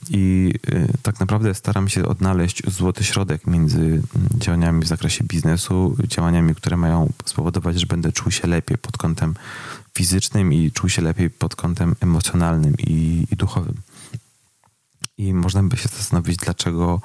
I 0.10 0.54
y, 0.70 0.88
tak 1.02 1.20
naprawdę 1.20 1.56
staram 1.56 1.89
się 1.89 2.06
odnaleźć 2.06 2.72
złoty 2.72 3.04
środek 3.04 3.48
między 3.48 3.80
mm, 3.80 4.04
działaniami 4.36 4.82
w 4.84 4.88
zakresie 4.88 5.24
biznesu, 5.24 5.98
działaniami, 6.04 6.56
które 6.56 6.78
mają 6.78 7.10
spowodować, 7.26 7.80
że 7.80 7.86
będę 7.86 8.12
czuł 8.12 8.32
się 8.32 8.48
lepiej 8.48 8.78
pod 8.78 8.98
kątem 8.98 9.36
fizycznym 9.98 10.54
i 10.54 10.72
czuł 10.72 10.89
się 10.89 11.02
lepiej 11.02 11.30
pod 11.30 11.56
kątem 11.56 11.96
emocjonalnym 12.02 12.74
i, 12.80 13.28
i 13.32 13.36
duchowym. 13.36 13.76
I 15.18 15.34
można 15.34 15.63
by 15.63 15.78
się 15.78 15.89
zastanowić, 15.89 16.38
dlaczego 16.38 17.02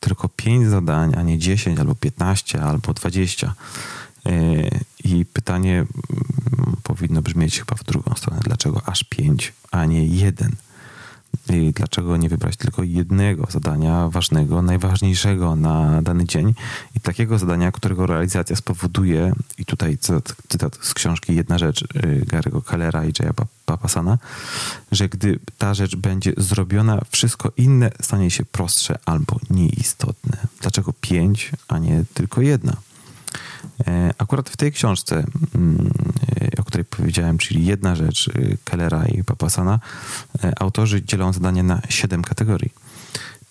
tylko 0.00 0.28
5 0.28 0.66
zadań, 0.66 1.14
a 1.16 1.22
nie 1.22 1.38
10, 1.38 1.78
albo 1.78 1.94
15, 1.94 2.62
albo 2.62 2.94
20. 2.94 3.54
E, 4.26 4.30
I 5.04 5.24
pytanie 5.24 5.76
mm, 5.76 6.76
powinno 6.82 7.22
brzmieć 7.22 7.58
chyba 7.58 7.74
w 7.74 7.84
drugą 7.84 8.14
stronę. 8.14 8.40
Dlaczego 8.44 8.82
aż 8.86 9.04
5, 9.04 9.52
a 9.70 9.84
nie 9.84 10.06
1? 10.06 10.56
I 11.50 11.72
dlaczego 11.72 12.16
nie 12.16 12.28
wybrać 12.28 12.56
tylko 12.56 12.82
jednego 12.82 13.46
zadania 13.50 14.08
ważnego, 14.08 14.62
najważniejszego 14.62 15.56
na 15.56 16.02
dany 16.02 16.24
dzień 16.24 16.54
i 16.96 17.00
takiego 17.00 17.38
zadania, 17.38 17.72
którego 17.72 18.06
realizacja 18.06 18.56
spowoduje, 18.56 19.32
i 19.58 19.64
tutaj 19.64 19.98
cytat, 20.48 20.78
z 20.80 20.94
książki 20.94 21.34
Jedna 21.34 21.58
rzecz 21.58 21.82
y, 21.82 21.86
Gary'ego 22.26 22.64
Kalera 22.64 23.04
i 23.04 23.12
Jaya 23.20 23.32
Papasana, 23.66 24.18
że 24.92 25.08
gdy 25.08 25.38
ta 25.58 25.74
rzecz 25.74 25.96
będzie 25.96 26.32
zrobiona, 26.36 27.00
wszystko 27.10 27.52
inne 27.56 27.90
stanie 28.02 28.30
się 28.30 28.44
prostsze 28.44 28.98
albo 29.04 29.40
nieistotne. 29.50 30.36
Dlaczego 30.60 30.92
pięć, 31.00 31.52
a 31.68 31.78
nie 31.78 32.04
tylko 32.14 32.40
jedna? 32.40 32.76
E, 33.86 34.14
akurat 34.18 34.50
w 34.50 34.56
tej 34.56 34.72
książce, 34.72 35.24
mm, 35.54 35.90
której 36.68 36.84
powiedziałem, 36.84 37.38
czyli 37.38 37.66
jedna 37.66 37.94
rzecz 37.94 38.30
Kellera 38.64 39.06
i 39.06 39.24
Papasana, 39.24 39.80
autorzy 40.60 41.02
dzielą 41.02 41.32
zadanie 41.32 41.62
na 41.62 41.80
siedem 41.88 42.22
kategorii. 42.22 42.72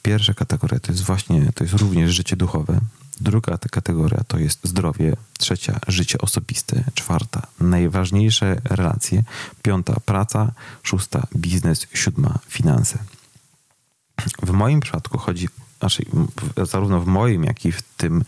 Pierwsza 0.02 0.34
kategoria 0.34 0.80
to 0.80 0.92
jest 0.92 1.04
właśnie, 1.04 1.52
to 1.56 1.64
jest 1.64 1.76
również 1.76 2.12
życie 2.12 2.36
duchowe. 2.36 2.80
Druga 3.22 3.58
kategoria 3.72 4.24
to 4.28 4.40
jest 4.40 4.60
zdrowie. 4.68 5.16
Trzecia 5.40 5.80
życie 5.88 6.18
osobiste. 6.18 6.84
Czwarta 6.94 7.48
najważniejsze 7.60 8.62
relacje. 8.64 9.24
Piąta 9.62 10.00
praca. 10.06 10.52
Szósta 10.84 11.28
biznes. 11.36 11.88
Siódma 11.94 12.40
finanse. 12.48 12.98
W 14.44 14.52
moim 14.52 14.80
przypadku 14.80 15.18
chodzi 15.18 15.48
znaczy, 15.80 16.06
zarówno 16.64 17.02
w 17.02 17.08
moim, 17.08 17.44
jak 17.44 17.66
i 17.66 17.72
w, 17.72 17.82
tym, 17.82 18.24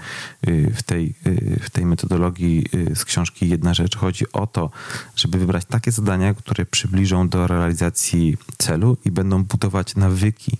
y, 0.47 0.73
w, 0.75 0.83
tej, 0.83 1.13
y, 1.27 1.59
w 1.63 1.69
tej 1.69 1.85
metodologii 1.85 2.65
y, 2.73 2.95
z 2.95 3.05
książki 3.05 3.49
Jedna 3.49 3.73
Rzecz, 3.73 3.97
chodzi 3.97 4.25
o 4.33 4.47
to, 4.47 4.69
żeby 5.15 5.37
wybrać 5.37 5.65
takie 5.65 5.91
zadania, 5.91 6.33
które 6.33 6.65
przybliżą 6.65 7.29
do 7.29 7.47
realizacji 7.47 8.37
celu 8.57 8.97
i 9.05 9.11
będą 9.11 9.43
budować 9.43 9.95
nawyki, 9.95 10.57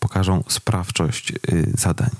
pokażą 0.00 0.44
sprawczość 0.48 1.32
zadań. 1.74 2.10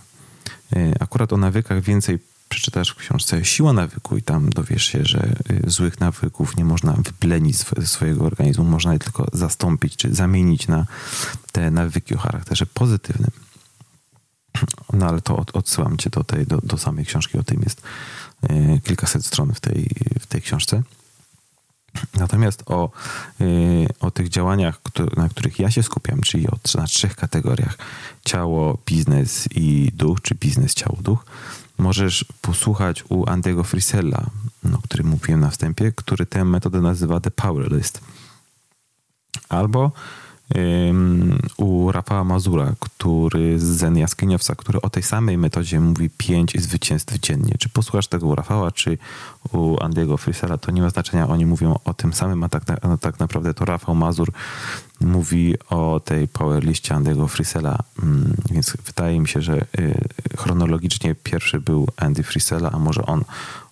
Akurat 1.01 1.33
o 1.33 1.37
nawykach 1.37 1.83
więcej 1.83 2.19
przeczytasz 2.49 2.91
w 2.91 2.97
książce 2.97 3.45
Siła 3.45 3.73
nawyku 3.73 4.17
i 4.17 4.23
tam 4.23 4.51
dowiesz 4.51 4.85
się, 4.85 4.99
że 5.03 5.33
złych 5.67 6.01
nawyków 6.01 6.57
nie 6.57 6.65
można 6.65 6.93
wyplenić 6.93 7.57
swojego 7.85 8.25
organizmu, 8.25 8.65
można 8.65 8.93
je 8.93 8.99
tylko 8.99 9.27
zastąpić 9.33 9.97
czy 9.97 10.15
zamienić 10.15 10.69
na 10.69 10.87
te 11.53 11.71
nawyki 11.71 12.15
o 12.15 12.19
charakterze 12.19 12.67
pozytywnym. 12.67 13.31
No 14.93 15.07
ale 15.07 15.21
to 15.21 15.37
od, 15.37 15.57
odsyłam 15.57 15.97
cię 15.97 16.11
do, 16.11 16.25
tej, 16.25 16.47
do, 16.47 16.59
do 16.63 16.79
samej 16.79 17.05
książki, 17.05 17.39
o 17.39 17.43
tym 17.43 17.61
jest 17.63 17.83
e, 18.43 18.79
kilkaset 18.79 19.27
stron 19.27 19.55
w 19.55 19.61
tej, 19.61 19.91
w 20.21 20.27
tej 20.27 20.43
książce. 20.43 20.83
Natomiast 22.15 22.63
o, 22.67 22.91
e, 23.41 23.45
o 24.01 24.11
tych 24.11 24.29
działaniach, 24.29 24.81
na 25.17 25.29
których 25.29 25.59
ja 25.59 25.71
się 25.71 25.83
skupiam, 25.83 26.21
czyli 26.21 26.49
o, 26.49 26.59
na 26.75 26.87
trzech 26.87 27.17
kategoriach 27.17 27.79
ciało, 28.25 28.79
biznes 28.87 29.49
i 29.55 29.91
duch, 29.95 30.21
czy 30.23 30.35
biznes, 30.35 30.75
ciało, 30.75 30.99
duch, 31.01 31.25
możesz 31.79 32.25
posłuchać 32.41 33.05
u 33.09 33.31
Andiego 33.31 33.65
Frisella, 33.65 34.27
no, 34.65 34.79
o 34.79 34.83
którym 34.83 35.07
mówiłem 35.07 35.41
na 35.41 35.51
wstępie, 35.51 35.93
który 35.93 36.27
tę 36.27 36.45
metodę 36.45 36.81
nazywa 36.81 37.21
The 37.21 37.31
Power 37.31 37.73
List. 37.73 38.01
Albo 39.49 39.93
u 41.57 41.93
Rafała 41.93 42.25
Mazura, 42.25 42.73
który 42.81 43.61
z 43.61 43.63
Zen 43.63 43.97
Jaskiniowca, 43.97 44.55
który 44.55 44.81
o 44.81 44.91
tej 44.91 45.03
samej 45.03 45.39
metodzie 45.39 45.81
mówi 45.81 46.11
pięć 46.11 46.61
zwycięstw 46.61 47.19
dziennie. 47.19 47.55
Czy 47.59 47.69
posłuchasz 47.69 48.07
tego 48.07 48.27
u 48.27 48.35
Rafała, 48.35 48.71
czy 48.71 48.99
u 49.53 49.83
Andiego 49.83 50.17
Frisera, 50.17 50.59
to 50.59 50.71
nie 50.71 50.83
ma 50.83 50.91
znaczenia. 50.91 51.29
Oni 51.29 51.47
mówią 51.47 51.79
o 51.85 51.95
tym 51.95 52.13
samym, 52.13 52.45
a 52.45 52.49
tak, 52.49 52.63
no, 52.83 52.99
tak 52.99 53.19
naprawdę 53.19 53.55
to 53.55 53.65
Rafał 53.65 53.95
Mazur 53.95 54.33
mówi 55.01 55.55
o 55.69 56.01
tej 56.05 56.29
power 56.29 56.65
liście 56.65 56.95
Andiego 56.95 57.29
Frisella, 57.29 57.79
mm, 58.03 58.35
więc 58.51 58.77
wydaje 58.87 59.21
mi 59.21 59.29
się, 59.29 59.43
że 59.43 59.67
y, 59.79 60.09
chronologicznie 60.37 61.15
pierwszy 61.15 61.61
był 61.61 61.87
Andy 61.97 62.23
Frisella, 62.23 62.71
a 62.73 62.79
może 62.79 63.07
on 63.07 63.25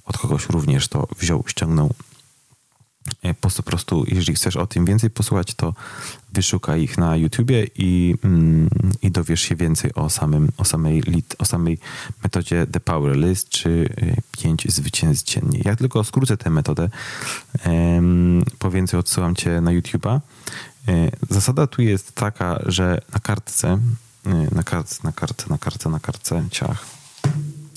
od 0.05 0.19
kogoś 0.19 0.49
również 0.49 0.89
to 0.89 1.09
wziął, 1.19 1.45
ściągnął 1.47 1.95
po 3.43 3.63
prostu, 3.63 4.05
jeżeli 4.09 4.37
chcesz 4.37 4.57
o 4.57 4.67
tym 4.67 4.85
więcej 4.85 5.11
posłuchać, 5.11 5.55
to 5.55 5.75
wyszukaj 6.33 6.83
ich 6.83 6.99
na 6.99 7.17
YouTubie 7.17 7.67
i, 7.77 8.15
mm, 8.25 8.71
i 9.03 9.11
dowiesz 9.11 9.41
się 9.41 9.57
więcej 9.57 9.95
o, 9.95 10.11
samym, 10.11 10.49
o, 10.57 10.65
samej, 10.65 11.03
o 11.39 11.45
samej 11.45 11.79
metodzie 12.23 12.67
The 12.67 12.81
Power 12.81 13.17
List, 13.17 13.49
czy 13.49 13.89
5 14.39 14.67
e, 14.67 14.71
zwycięstw 14.71 15.31
dziennie. 15.31 15.61
Jak 15.65 15.79
tylko 15.79 16.05
skrócę 16.05 16.37
tę 16.37 16.51
metodę, 16.51 16.89
po 18.59 18.71
więcej 18.71 19.01
odsyłam 19.01 19.35
cię 19.35 19.61
na 19.61 19.73
YouTuba. 19.73 20.21
E, 20.89 21.11
zasada 21.31 21.67
tu 21.67 21.83
jest 21.83 22.13
taka, 22.13 22.59
że 22.67 23.01
na 23.13 23.21
kartce, 23.21 23.79
na 24.53 24.63
kartce, 24.63 25.01
na 25.05 25.13
kartce, 25.13 25.47
na 25.51 25.59
kartce, 25.59 25.91
na 25.91 26.01
kartce, 26.01 26.45
ciach, 26.51 26.87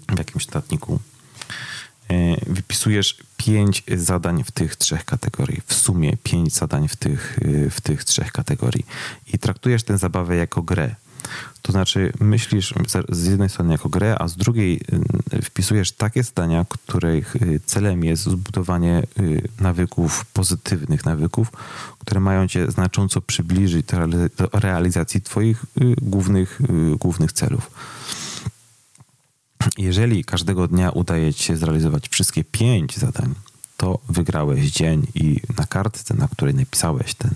w 0.10 0.17
jakimś 0.17 0.48
notatniku, 0.48 1.00
wypisujesz 2.47 3.17
pięć 3.38 3.84
zadań 3.97 4.43
w 4.43 4.52
tych 4.52 4.76
trzech 4.76 5.06
kategorii. 5.06 5.62
W 5.65 5.74
sumie 5.74 6.17
pięć 6.24 6.54
zadań 6.54 6.88
w 6.88 6.95
tych, 6.95 7.39
w 7.71 7.82
tych 7.82 8.04
trzech 8.04 8.32
kategorii. 8.32 8.86
I 9.34 9.39
traktujesz 9.39 9.84
tę 9.84 9.97
zabawę 9.97 10.36
jako 10.36 10.62
grę. 10.62 10.95
To 11.62 11.71
znaczy, 11.71 12.13
myślisz 12.19 12.74
z 13.10 13.26
jednej 13.26 13.50
strony 13.50 13.71
jako 13.71 13.89
grę, 13.89 14.15
a 14.19 14.28
z 14.28 14.38
drugiej 14.38 14.82
y, 15.34 15.41
wpisujesz 15.41 15.91
takie 15.91 16.24
zadania, 16.24 16.65
których 16.69 17.36
celem 17.65 18.04
jest 18.04 18.24
zbudowanie 18.24 19.04
nawyków, 19.60 20.26
pozytywnych 20.26 21.06
nawyków, 21.06 21.52
które 22.00 22.19
mają 22.19 22.47
cię 22.47 22.71
znacząco 22.71 23.21
przybliżyć 23.21 23.86
do 24.38 24.60
realizacji 24.60 25.21
Twoich 25.21 25.65
głównych, 26.02 26.62
głównych 27.00 27.32
celów. 27.32 27.71
Jeżeli 29.78 30.24
każdego 30.24 30.67
dnia 30.67 30.89
udaje 30.89 31.34
ci 31.34 31.43
się 31.43 31.58
zrealizować 31.58 32.10
wszystkie 32.10 32.43
pięć 32.43 32.97
zadań, 32.97 33.36
to 33.78 34.00
wygrałeś 34.10 34.71
dzień 34.71 35.08
i 35.15 35.39
na 35.58 35.65
kartce, 35.65 36.13
na 36.13 36.28
której 36.28 36.56
napisałeś 36.56 37.13
ten, 37.13 37.32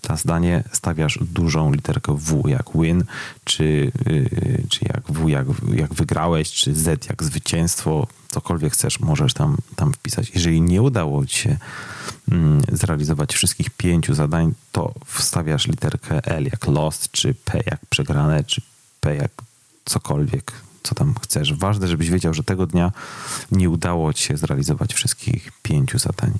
to 0.00 0.16
zdanie, 0.16 0.64
stawiasz 0.72 1.18
dużą 1.20 1.72
literkę 1.72 2.16
W 2.18 2.48
jak 2.48 2.66
win, 2.74 3.04
czy, 3.44 3.92
yy, 4.06 4.62
czy 4.68 4.80
jak 4.84 5.02
W 5.08 5.28
jak, 5.28 5.46
jak 5.74 5.94
wygrałeś, 5.94 6.50
czy 6.50 6.74
Z 6.74 7.06
jak 7.08 7.22
zwycięstwo, 7.22 8.06
cokolwiek 8.28 8.72
chcesz, 8.72 9.00
możesz 9.00 9.34
tam, 9.34 9.56
tam 9.76 9.92
wpisać. 9.92 10.30
Jeżeli 10.34 10.60
nie 10.60 10.82
udało 10.82 11.26
ci 11.26 11.36
się 11.36 11.56
mm, 12.30 12.62
zrealizować 12.72 13.34
wszystkich 13.34 13.70
pięciu 13.70 14.14
zadań, 14.14 14.54
to 14.72 14.94
wstawiasz 15.06 15.66
literkę 15.66 16.24
L 16.24 16.44
jak 16.44 16.66
lost, 16.66 17.10
czy 17.10 17.34
P 17.34 17.60
jak 17.66 17.86
przegrane, 17.86 18.44
czy 18.44 18.62
P 19.00 19.16
jak 19.16 19.30
cokolwiek 19.84 20.52
co 20.82 20.94
tam 20.94 21.14
chcesz. 21.22 21.54
Ważne, 21.54 21.88
żebyś 21.88 22.10
wiedział, 22.10 22.34
że 22.34 22.42
tego 22.42 22.66
dnia 22.66 22.92
nie 23.52 23.70
udało 23.70 24.12
ci 24.12 24.24
się 24.24 24.36
zrealizować 24.36 24.94
wszystkich 24.94 25.52
pięciu 25.62 25.98
zadań. 25.98 26.32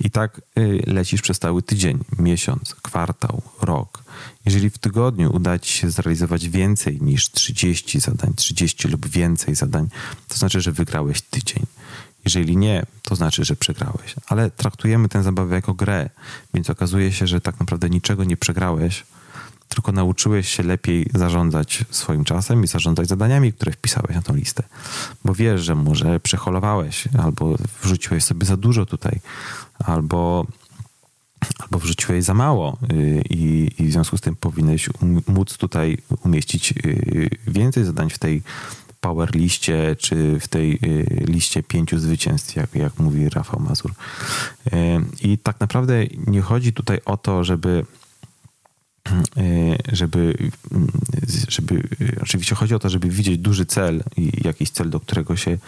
I 0.00 0.10
tak 0.10 0.40
y, 0.58 0.82
lecisz 0.86 1.22
przez 1.22 1.38
cały 1.38 1.62
tydzień, 1.62 1.98
miesiąc, 2.18 2.74
kwartał, 2.74 3.42
rok. 3.62 4.04
Jeżeli 4.44 4.70
w 4.70 4.78
tygodniu 4.78 5.36
uda 5.36 5.58
ci 5.58 5.72
się 5.72 5.90
zrealizować 5.90 6.48
więcej 6.48 6.98
niż 7.02 7.30
30 7.30 8.00
zadań, 8.00 8.34
30 8.36 8.88
lub 8.88 9.08
więcej 9.08 9.54
zadań, 9.54 9.88
to 10.28 10.38
znaczy, 10.38 10.60
że 10.60 10.72
wygrałeś 10.72 11.20
tydzień. 11.20 11.66
Jeżeli 12.24 12.56
nie, 12.56 12.86
to 13.02 13.16
znaczy, 13.16 13.44
że 13.44 13.56
przegrałeś. 13.56 14.14
Ale 14.26 14.50
traktujemy 14.50 15.08
tę 15.08 15.22
zabawę 15.22 15.54
jako 15.54 15.74
grę, 15.74 16.10
więc 16.54 16.70
okazuje 16.70 17.12
się, 17.12 17.26
że 17.26 17.40
tak 17.40 17.60
naprawdę 17.60 17.90
niczego 17.90 18.24
nie 18.24 18.36
przegrałeś, 18.36 19.04
tylko 19.70 19.92
nauczyłeś 19.92 20.48
się 20.48 20.62
lepiej 20.62 21.10
zarządzać 21.14 21.84
swoim 21.90 22.24
czasem 22.24 22.64
i 22.64 22.66
zarządzać 22.66 23.08
zadaniami, 23.08 23.52
które 23.52 23.72
wpisałeś 23.72 24.14
na 24.14 24.22
tą 24.22 24.34
listę. 24.34 24.62
Bo 25.24 25.34
wiesz, 25.34 25.60
że 25.62 25.74
może 25.74 26.20
przeholowałeś, 26.20 27.08
albo 27.22 27.56
wrzuciłeś 27.82 28.24
sobie 28.24 28.46
za 28.46 28.56
dużo 28.56 28.86
tutaj, 28.86 29.20
albo, 29.78 30.46
albo 31.58 31.78
wrzuciłeś 31.78 32.24
za 32.24 32.34
mało 32.34 32.78
y, 32.92 33.22
i, 33.30 33.70
i 33.78 33.86
w 33.86 33.92
związku 33.92 34.16
z 34.16 34.20
tym 34.20 34.36
powinieneś 34.36 34.88
um, 34.88 35.20
móc 35.26 35.56
tutaj 35.56 35.98
umieścić 36.24 36.72
y, 36.72 37.30
więcej 37.46 37.84
zadań 37.84 38.10
w 38.10 38.18
tej 38.18 38.42
power 39.00 39.34
liście, 39.34 39.96
czy 39.98 40.40
w 40.40 40.48
tej 40.48 40.72
y, 40.72 41.24
liście 41.28 41.62
pięciu 41.62 41.98
zwycięstw, 41.98 42.56
jak, 42.56 42.74
jak 42.74 42.98
mówi 42.98 43.28
Rafał 43.28 43.60
Mazur. 43.60 43.92
I 45.22 45.38
tak 45.38 45.60
naprawdę 45.60 46.04
nie 46.26 46.40
chodzi 46.40 46.72
tutaj 46.72 47.00
o 47.04 47.16
to, 47.16 47.44
żeby 47.44 47.84
żeby, 49.92 50.50
żeby, 51.48 51.82
oczywiście 52.22 52.54
chodzi 52.54 52.74
o 52.74 52.78
to, 52.78 52.88
żeby 52.88 53.08
widzieć 53.08 53.38
duży 53.38 53.66
cel 53.66 54.02
i 54.16 54.32
jakiś 54.44 54.70
cel, 54.70 54.90
do 54.90 55.00
którego 55.00 55.36
się, 55.36 55.58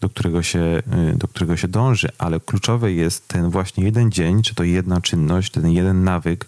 do 0.00 0.08
którego 0.08 0.42
się, 0.42 0.82
do 1.16 1.28
którego 1.28 1.56
się 1.56 1.68
dąży, 1.68 2.08
ale 2.18 2.40
kluczowy 2.40 2.92
jest 2.92 3.28
ten 3.28 3.50
właśnie 3.50 3.84
jeden 3.84 4.12
dzień, 4.12 4.42
czy 4.42 4.54
to 4.54 4.64
jedna 4.64 5.00
czynność, 5.00 5.52
ten 5.52 5.70
jeden 5.70 6.04
nawyk, 6.04 6.46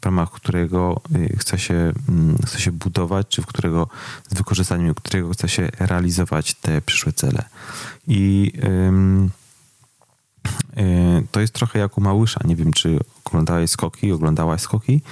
w 0.00 0.04
ramach 0.04 0.30
którego 0.30 1.00
chce 1.38 1.58
się, 1.58 1.92
mm, 2.08 2.38
chce 2.46 2.60
się 2.60 2.72
budować, 2.72 3.28
czy 3.28 3.42
w 3.42 3.46
którego 3.46 3.88
z 4.30 4.34
wykorzystaniem 4.34 4.94
którego 4.94 5.30
chce 5.30 5.48
się 5.48 5.68
realizować 5.78 6.54
te 6.54 6.82
przyszłe 6.82 7.12
cele. 7.12 7.44
I 8.08 8.52
to 11.30 11.40
jest 11.40 11.52
trochę 11.52 11.78
jak 11.78 11.98
u 11.98 12.00
Małysza. 12.00 12.40
Nie 12.44 12.56
wiem, 12.56 12.72
czy 12.72 12.98
oglądałeś 13.24 13.70
skoki, 13.70 14.12
oglądałaś 14.12 14.60
skoki. 14.60 15.02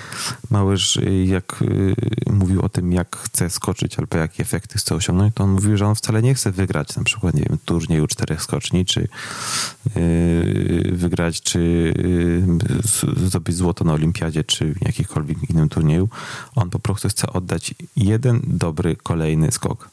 Małyż, 0.50 0.96
y, 0.96 1.24
jak 1.24 1.62
y, 1.62 1.94
mówił 2.32 2.62
o 2.62 2.68
tym, 2.68 2.92
jak 2.92 3.16
chce 3.16 3.50
skoczyć 3.50 3.98
albo 3.98 4.16
jakie 4.16 4.42
efekty 4.42 4.78
chce 4.78 4.94
osiągnąć, 4.94 5.34
to 5.34 5.44
on 5.44 5.50
mówił, 5.50 5.76
że 5.76 5.86
on 5.86 5.94
wcale 5.94 6.22
nie 6.22 6.34
chce 6.34 6.52
wygrać 6.52 6.96
na 6.96 7.04
przykład, 7.04 7.34
nie 7.34 7.42
wiem, 7.42 7.58
turnieju 7.64 8.06
czterech 8.06 8.42
skoczni, 8.42 8.84
czy 8.84 9.08
y, 9.96 10.90
wygrać, 10.92 11.42
czy 11.42 11.62
zdobyć 13.16 13.56
złoto 13.56 13.84
na 13.84 13.92
olimpiadzie, 13.92 14.44
czy 14.44 14.74
w 14.74 14.82
jakimkolwiek 14.82 15.50
innym 15.50 15.68
turnieju. 15.68 16.08
On 16.54 16.70
po 16.70 16.78
prostu 16.78 17.08
chce 17.08 17.32
oddać 17.32 17.74
jeden 17.96 18.40
dobry, 18.46 18.96
kolejny 18.96 19.52
skok. 19.52 19.88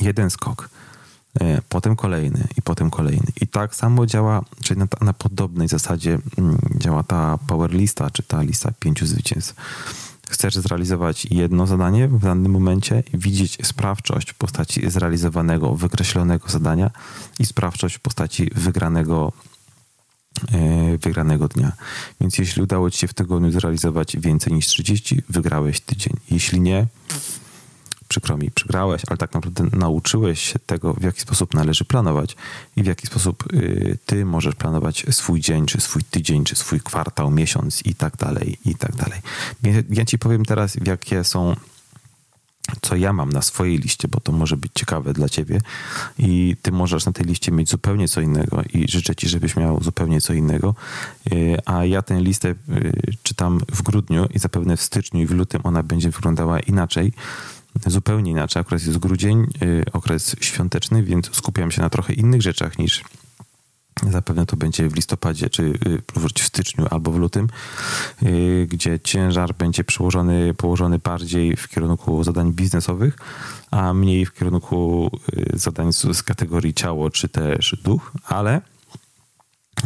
Jeden 0.00 0.30
skok 0.30 0.68
potem 1.68 1.96
kolejny 1.96 2.48
i 2.56 2.62
potem 2.62 2.90
kolejny. 2.90 3.26
I 3.40 3.46
tak 3.46 3.74
samo 3.74 4.06
działa, 4.06 4.44
czyli 4.62 4.80
na, 4.80 4.86
na 5.00 5.12
podobnej 5.12 5.68
zasadzie 5.68 6.18
mm, 6.38 6.58
działa 6.78 7.02
ta 7.02 7.38
power 7.46 7.70
lista, 7.70 8.10
czy 8.10 8.22
ta 8.22 8.42
lista 8.42 8.72
pięciu 8.80 9.06
zwycięstw. 9.06 9.54
Chcesz 10.30 10.54
zrealizować 10.54 11.26
jedno 11.30 11.66
zadanie 11.66 12.08
w 12.08 12.20
danym 12.20 12.52
momencie 12.52 13.02
widzieć 13.14 13.58
sprawczość 13.66 14.30
w 14.30 14.34
postaci 14.34 14.90
zrealizowanego, 14.90 15.74
wykreślonego 15.74 16.48
zadania 16.48 16.90
i 17.38 17.46
sprawczość 17.46 17.96
w 17.96 18.00
postaci 18.00 18.50
wygranego 18.54 19.32
E, 20.52 20.98
wygranego 20.98 21.48
dnia. 21.48 21.72
Więc 22.20 22.38
jeśli 22.38 22.62
udało 22.62 22.90
Ci 22.90 22.98
się 22.98 23.08
w 23.08 23.14
tygodniu 23.14 23.50
zrealizować 23.50 24.16
więcej 24.16 24.52
niż 24.52 24.66
30, 24.66 25.22
wygrałeś 25.28 25.80
tydzień. 25.80 26.16
Jeśli 26.30 26.60
nie, 26.60 26.86
przykro 28.10 28.36
mi, 28.36 28.50
przegrałeś, 28.50 29.02
ale 29.08 29.16
tak 29.16 29.34
naprawdę 29.34 29.64
nauczyłeś 29.72 30.40
się 30.40 30.58
tego, 30.58 30.94
w 30.94 31.02
jaki 31.02 31.20
sposób 31.20 31.54
należy 31.54 31.84
planować 31.84 32.36
i 32.76 32.82
w 32.82 32.86
jaki 32.86 33.06
sposób 33.06 33.52
y, 33.52 33.98
ty 34.06 34.24
możesz 34.24 34.54
planować 34.54 35.06
swój 35.10 35.40
dzień, 35.40 35.66
czy 35.66 35.80
swój 35.80 36.02
tydzień, 36.04 36.44
czy 36.44 36.56
swój 36.56 36.80
kwartał, 36.80 37.30
miesiąc 37.30 37.86
i 37.86 37.94
tak 37.94 38.16
dalej, 38.16 38.58
i 38.64 38.74
tak 38.74 38.96
dalej. 38.96 39.20
Ja 39.90 40.04
ci 40.04 40.18
powiem 40.18 40.44
teraz, 40.44 40.76
jakie 40.84 41.24
są 41.24 41.56
co 42.82 42.96
ja 42.96 43.12
mam 43.12 43.32
na 43.32 43.42
swojej 43.42 43.78
liście, 43.78 44.08
bo 44.08 44.20
to 44.20 44.32
może 44.32 44.56
być 44.56 44.72
ciekawe 44.74 45.12
dla 45.12 45.28
ciebie 45.28 45.60
i 46.18 46.56
ty 46.62 46.72
możesz 46.72 47.06
na 47.06 47.12
tej 47.12 47.26
liście 47.26 47.52
mieć 47.52 47.70
zupełnie 47.70 48.08
co 48.08 48.20
innego 48.20 48.62
i 48.74 48.88
życzę 48.88 49.16
ci, 49.16 49.28
żebyś 49.28 49.56
miał 49.56 49.82
zupełnie 49.82 50.20
co 50.20 50.32
innego. 50.32 50.74
Y, 51.32 51.58
a 51.64 51.84
ja 51.84 52.02
tę 52.02 52.20
listę 52.20 52.48
y, 52.48 52.56
czytam 53.22 53.60
w 53.72 53.82
grudniu 53.82 54.26
i 54.34 54.38
zapewne 54.38 54.76
w 54.76 54.82
styczniu 54.82 55.20
i 55.20 55.26
w 55.26 55.30
lutym 55.30 55.60
ona 55.64 55.82
będzie 55.82 56.10
wyglądała 56.10 56.60
inaczej. 56.60 57.12
Zupełnie 57.86 58.30
inaczej. 58.30 58.62
Okres 58.62 58.86
jest 58.86 58.98
grudzień, 58.98 59.46
y, 59.62 59.84
okres 59.92 60.36
świąteczny, 60.40 61.02
więc 61.02 61.36
skupiam 61.36 61.70
się 61.70 61.82
na 61.82 61.90
trochę 61.90 62.12
innych 62.12 62.42
rzeczach 62.42 62.78
niż 62.78 63.04
Zapewne 64.10 64.46
to 64.46 64.56
będzie 64.56 64.88
w 64.88 64.96
listopadzie, 64.96 65.50
czy 65.50 65.78
w 66.14 66.42
styczniu 66.42 66.86
albo 66.90 67.10
w 67.10 67.18
lutym, 67.18 67.48
y, 68.22 68.66
gdzie 68.70 69.00
ciężar 69.00 69.54
będzie 69.54 69.84
przełożony, 69.84 70.54
położony 70.54 70.98
bardziej 70.98 71.56
w 71.56 71.68
kierunku 71.68 72.24
zadań 72.24 72.52
biznesowych, 72.52 73.18
a 73.70 73.94
mniej 73.94 74.26
w 74.26 74.34
kierunku 74.34 75.10
y, 75.54 75.58
zadań 75.58 75.92
z 75.92 76.22
kategorii 76.22 76.74
ciało 76.74 77.10
czy 77.10 77.28
też 77.28 77.76
duch, 77.84 78.12
ale 78.24 78.60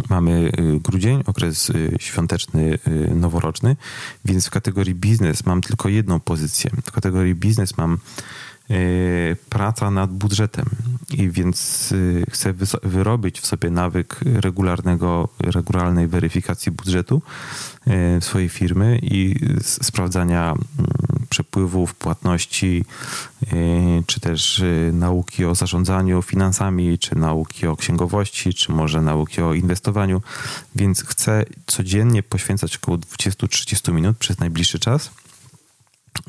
Mamy 0.09 0.53
y, 0.59 0.81
grudzień, 0.81 1.23
okres 1.27 1.73
świąteczny, 2.01 2.79
noworoczny, 3.15 3.77
więc 4.25 4.47
w 4.47 4.51
kategorii 4.51 4.95
biznes 4.95 5.47
mam 5.47 5.61
tylko 5.61 5.89
jedną 5.89 6.21
pozycję. 6.21 6.71
W 6.85 6.93
kategorii 6.93 7.35
biznes 7.35 7.79
mam 7.79 7.99
Y, 8.71 9.37
praca 9.51 9.91
nad 9.91 10.13
budżetem 10.13 10.65
i 11.13 11.31
więc 11.31 11.93
y, 11.93 12.25
chcę 12.31 12.55
wyrobić 12.83 13.41
w 13.41 13.47
sobie 13.47 13.71
nawyk 13.71 14.21
regularnego, 14.25 15.29
regularnej 15.41 16.09
weryfikacji 16.09 16.73
budżetu 16.73 17.23
y, 17.87 18.21
swojej 18.21 18.49
firmy 18.49 18.99
i 19.03 19.35
sprawdzania 19.63 20.51
mm, 20.51 20.61
przepływów, 21.35 21.95
płatności, 21.95 22.85
czy 24.07 24.21
też 24.21 24.63
nauki 24.93 25.45
o 25.45 25.55
zarządzaniu 25.55 26.23
finansami, 26.23 26.99
czy 26.99 27.15
nauki 27.15 27.67
o 27.67 27.77
księgowości, 27.77 28.55
czy 28.55 28.73
może 28.73 29.03
nauki 29.03 29.43
o 29.43 29.55
inwestowaniu. 29.55 30.23
Więc 30.75 31.05
chcę 31.05 31.45
codziennie 31.67 32.23
poświęcać 32.23 32.77
około 32.77 32.99
20-30 32.99 33.93
minut 33.93 34.19
przez 34.19 34.39
najbliższy 34.39 34.79
czas 34.79 35.11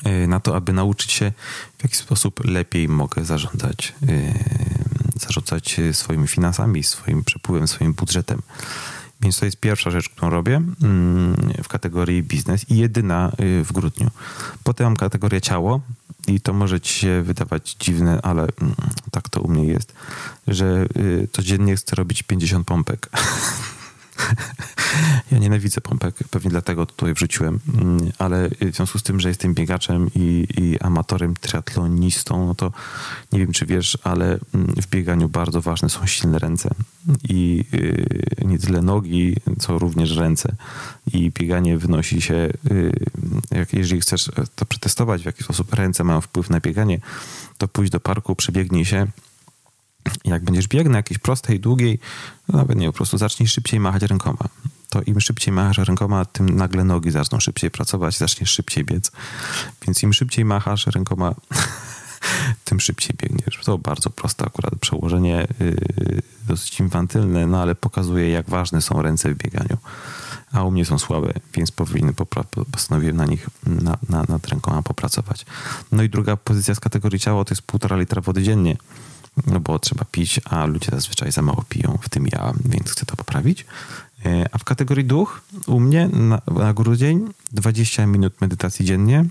Y, 0.08 0.28
na 0.28 0.40
to, 0.40 0.56
aby 0.56 0.74
nauczyć 0.74 1.12
się, 1.12 1.32
w 1.78 1.84
jaki 1.84 1.96
sposób 1.96 2.46
lepiej 2.46 2.88
mogę 2.88 3.26
zarządzać, 3.26 3.94
zarządzać 5.22 5.78
swoimi 5.92 6.28
finansami, 6.28 6.84
swoim 6.84 7.24
przepływem, 7.24 7.68
swoim 7.68 7.94
budżetem. 7.94 8.42
Więc 9.22 9.40
to 9.40 9.46
jest 9.46 9.60
pierwsza 9.60 9.92
rzecz, 9.92 10.10
którą 10.10 10.30
robię 10.30 10.56
mm, 10.56 11.54
w 11.64 11.68
kategorii 11.68 12.24
biznes 12.24 12.70
i 12.70 12.78
jedyna 12.78 13.32
y, 13.40 13.64
w 13.64 13.72
grudniu. 13.72 14.10
Potem 14.64 14.88
mam 14.88 14.96
kategorię 14.96 15.42
ciało 15.42 15.82
i 16.28 16.42
to 16.42 16.54
może 16.54 16.82
ci 16.82 17.00
się 17.00 17.22
wydawać 17.22 17.76
dziwne, 17.80 18.20
ale 18.22 18.42
mm, 18.42 18.76
tak 19.12 19.30
to 19.30 19.42
u 19.42 19.48
mnie 19.48 19.66
jest, 19.66 19.94
że 20.48 20.86
codziennie 21.32 21.76
chcę 21.76 21.96
robić 21.96 22.24
50 22.24 22.68
pompek. 22.68 23.10
Ja 25.32 25.38
nienawidzę 25.38 25.82
pompek, 25.82 26.16
pewnie 26.32 26.50
dlatego 26.50 26.86
tutaj 26.86 27.14
wrzuciłem, 27.14 27.60
mm, 27.74 28.12
ale 28.20 28.50
w 28.50 28.76
związku 28.76 29.00
z 29.00 29.04
tym, 29.04 29.20
że 29.20 29.30
jestem 29.30 29.54
biegaczem 29.54 30.10
i, 30.16 30.48
i 30.58 30.80
amatorem, 30.80 31.34
triatlonistą, 31.34 32.46
no 32.46 32.56
to 32.56 32.72
nie 33.32 33.40
wiem, 33.40 33.52
czy 33.52 33.66
wiesz, 33.66 33.98
ale 34.04 34.26
mm, 34.26 34.68
w 34.82 34.88
bieganiu 34.88 35.30
bardzo 35.30 35.62
ważne 35.62 35.90
są 35.90 36.06
silne 36.06 36.40
ręce 36.40 36.70
i 37.30 37.66
y, 37.74 38.46
nie 38.46 38.60
tyle 38.60 38.82
nogi, 38.82 39.36
co 39.60 39.80
również 39.80 40.16
ręce. 40.16 40.56
I 41.14 41.32
bieganie 41.32 41.78
wynosi 41.78 42.22
się, 42.22 42.50
y, 42.72 42.92
jak, 43.52 43.74
jeżeli 43.74 44.02
chcesz 44.02 44.32
to 44.56 44.66
przetestować, 44.66 45.22
w 45.22 45.26
jaki 45.26 45.44
sposób 45.44 45.74
ręce 45.74 46.04
mają 46.04 46.22
wpływ 46.22 46.50
na 46.50 46.60
bieganie, 46.60 47.00
to 47.58 47.68
pójdź 47.68 47.90
do 47.90 48.00
parku, 48.00 48.36
przebiegnij 48.36 48.86
się, 48.86 49.08
jak 50.26 50.44
będziesz 50.44 50.68
biegł 50.68 50.90
na 50.90 50.98
jakiejś 50.98 51.18
prostej, 51.18 51.60
długiej, 51.60 52.00
no 52.48 52.58
nawet 52.58 52.78
nie, 52.78 52.88
po 52.88 52.94
prostu 52.94 53.18
zacznij 53.18 53.48
szybciej 53.48 53.80
machać 53.80 54.02
rękoma. 54.02 54.50
To 54.90 55.02
im 55.02 55.22
szybciej 55.22 55.54
machasz 55.54 55.78
rękoma, 55.78 56.26
tym 56.26 56.50
nagle 56.50 56.84
nogi 56.84 57.12
zaczną 57.12 57.40
szybciej 57.40 57.72
pracować, 57.72 58.18
zaczniesz 58.18 58.50
szybciej 58.50 58.84
biec. 58.84 59.12
Więc 59.86 60.04
im 60.04 60.14
szybciej 60.14 60.46
machasz 60.46 60.88
rękoma, 60.88 61.36
tym 62.66 62.80
szybciej 62.80 63.16
biegniesz. 63.18 63.60
To 63.64 63.78
bardzo 63.78 64.10
proste 64.10 64.46
akurat 64.46 64.76
przełożenie, 64.80 65.48
yy, 65.60 66.22
dosyć 66.48 66.80
infantylne, 66.80 67.48
no 67.48 67.62
ale 67.62 67.76
pokazuje, 67.76 68.30
jak 68.30 68.50
ważne 68.50 68.82
są 68.82 69.02
ręce 69.02 69.34
w 69.34 69.38
bieganiu. 69.38 69.78
A 70.52 70.64
u 70.64 70.72
mnie 70.72 70.86
są 70.86 71.00
słabe, 71.00 71.34
więc 71.54 71.72
powinny, 71.72 72.14
postanowiłem 72.72 73.18
na 73.18 73.26
nich, 73.26 73.50
na, 73.66 73.98
na, 74.10 74.24
nad 74.30 74.48
rękoma 74.48 74.82
popracować. 74.82 75.46
No 75.92 76.04
i 76.04 76.10
druga 76.10 76.38
pozycja 76.38 76.76
z 76.76 76.80
kategorii 76.80 77.20
ciało 77.20 77.46
to 77.46 77.52
jest 77.52 77.62
półtora 77.62 77.98
litra 77.98 78.22
wody 78.22 78.44
dziennie 78.44 78.78
no 79.48 79.60
bo 79.60 79.80
trzeba 79.80 80.06
pić, 80.06 80.42
a 80.46 80.66
ludzie 80.66 80.92
zazwyczaj 80.92 81.32
za 81.32 81.42
mało 81.42 81.64
piją, 81.70 81.98
w 82.02 82.10
tym 82.10 82.28
ja, 82.28 82.54
więc 82.66 82.92
chcę 82.92 83.06
to 83.06 83.16
poprawić. 83.16 83.66
E, 84.26 84.46
a 84.52 84.58
w 84.58 84.64
kategorii 84.64 85.06
duch 85.06 85.42
u 85.68 85.80
mnie 85.80 86.08
na, 86.08 86.42
na 86.48 86.74
grudzień 86.74 87.30
20 87.52 88.06
minut 88.06 88.42
medytacji 88.42 88.86
dziennie, 88.86 89.26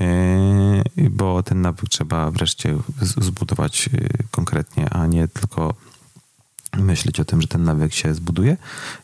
e, 0.00 0.82
bo 1.10 1.42
ten 1.42 1.60
nawyk 1.60 1.88
trzeba 1.88 2.30
wreszcie 2.30 2.78
zbudować 3.00 3.88
e, 3.88 4.08
konkretnie, 4.30 4.90
a 4.90 5.06
nie 5.06 5.28
tylko 5.28 5.74
myśleć 6.76 7.20
o 7.20 7.24
tym, 7.24 7.42
że 7.42 7.48
ten 7.48 7.64
nawyk 7.64 7.94
się 7.94 8.14
zbuduje. 8.14 8.56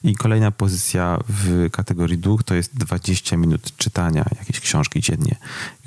I 0.05 0.15
kolejna 0.15 0.51
pozycja 0.51 1.19
w 1.29 1.71
kategorii 1.71 2.19
duch 2.19 2.43
to 2.43 2.55
jest 2.55 2.77
20 2.77 3.37
minut 3.37 3.77
czytania 3.77 4.25
jakiejś 4.39 4.61
książki 4.61 5.01
dziennie. 5.01 5.37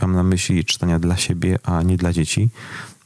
Mam 0.02 0.14
na 0.14 0.24
myśli 0.24 0.66
czytania 0.66 1.00
dla 1.00 1.18
siebie, 1.18 1.60
a 1.64 1.82
nie 1.82 1.98
dla 1.98 2.14
dzieci 2.14 2.50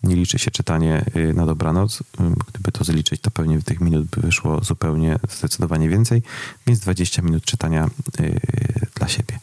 nie 0.05 0.15
liczy 0.15 0.39
się 0.39 0.51
czytanie 0.51 1.05
y, 1.15 1.33
na 1.33 1.45
dobranoc. 1.45 2.03
Gdyby 2.47 2.71
to 2.71 2.83
zliczyć, 2.83 3.21
to 3.21 3.31
pewnie 3.31 3.61
tych 3.61 3.81
minut 3.81 4.05
by 4.05 4.21
wyszło 4.21 4.63
zupełnie 4.63 5.19
zdecydowanie 5.29 5.89
więcej, 5.89 6.21
więc 6.67 6.79
20 6.79 7.21
minut 7.21 7.45
czytania 7.45 7.89
y, 8.19 8.39
dla 8.95 9.07
siebie. 9.07 9.39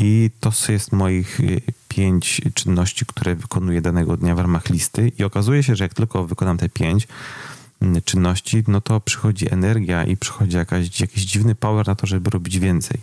I 0.00 0.30
to 0.40 0.52
jest 0.68 0.92
moich 0.92 1.40
y, 1.40 1.60
pięć 1.88 2.40
czynności, 2.54 3.06
które 3.06 3.34
wykonuję 3.34 3.80
danego 3.80 4.16
dnia 4.16 4.34
w 4.34 4.38
ramach 4.38 4.70
listy 4.70 5.12
i 5.18 5.24
okazuje 5.24 5.62
się, 5.62 5.76
że 5.76 5.84
jak 5.84 5.94
tylko 5.94 6.26
wykonam 6.26 6.58
te 6.58 6.68
pięć, 6.68 7.08
czynności, 8.04 8.64
no 8.68 8.80
to 8.80 9.00
przychodzi 9.00 9.52
energia 9.52 10.04
i 10.04 10.16
przychodzi 10.16 10.56
jakaś, 10.56 11.00
jakiś 11.00 11.24
dziwny 11.24 11.54
power 11.54 11.86
na 11.86 11.94
to, 11.94 12.06
żeby 12.06 12.30
robić 12.30 12.58
więcej. 12.58 13.00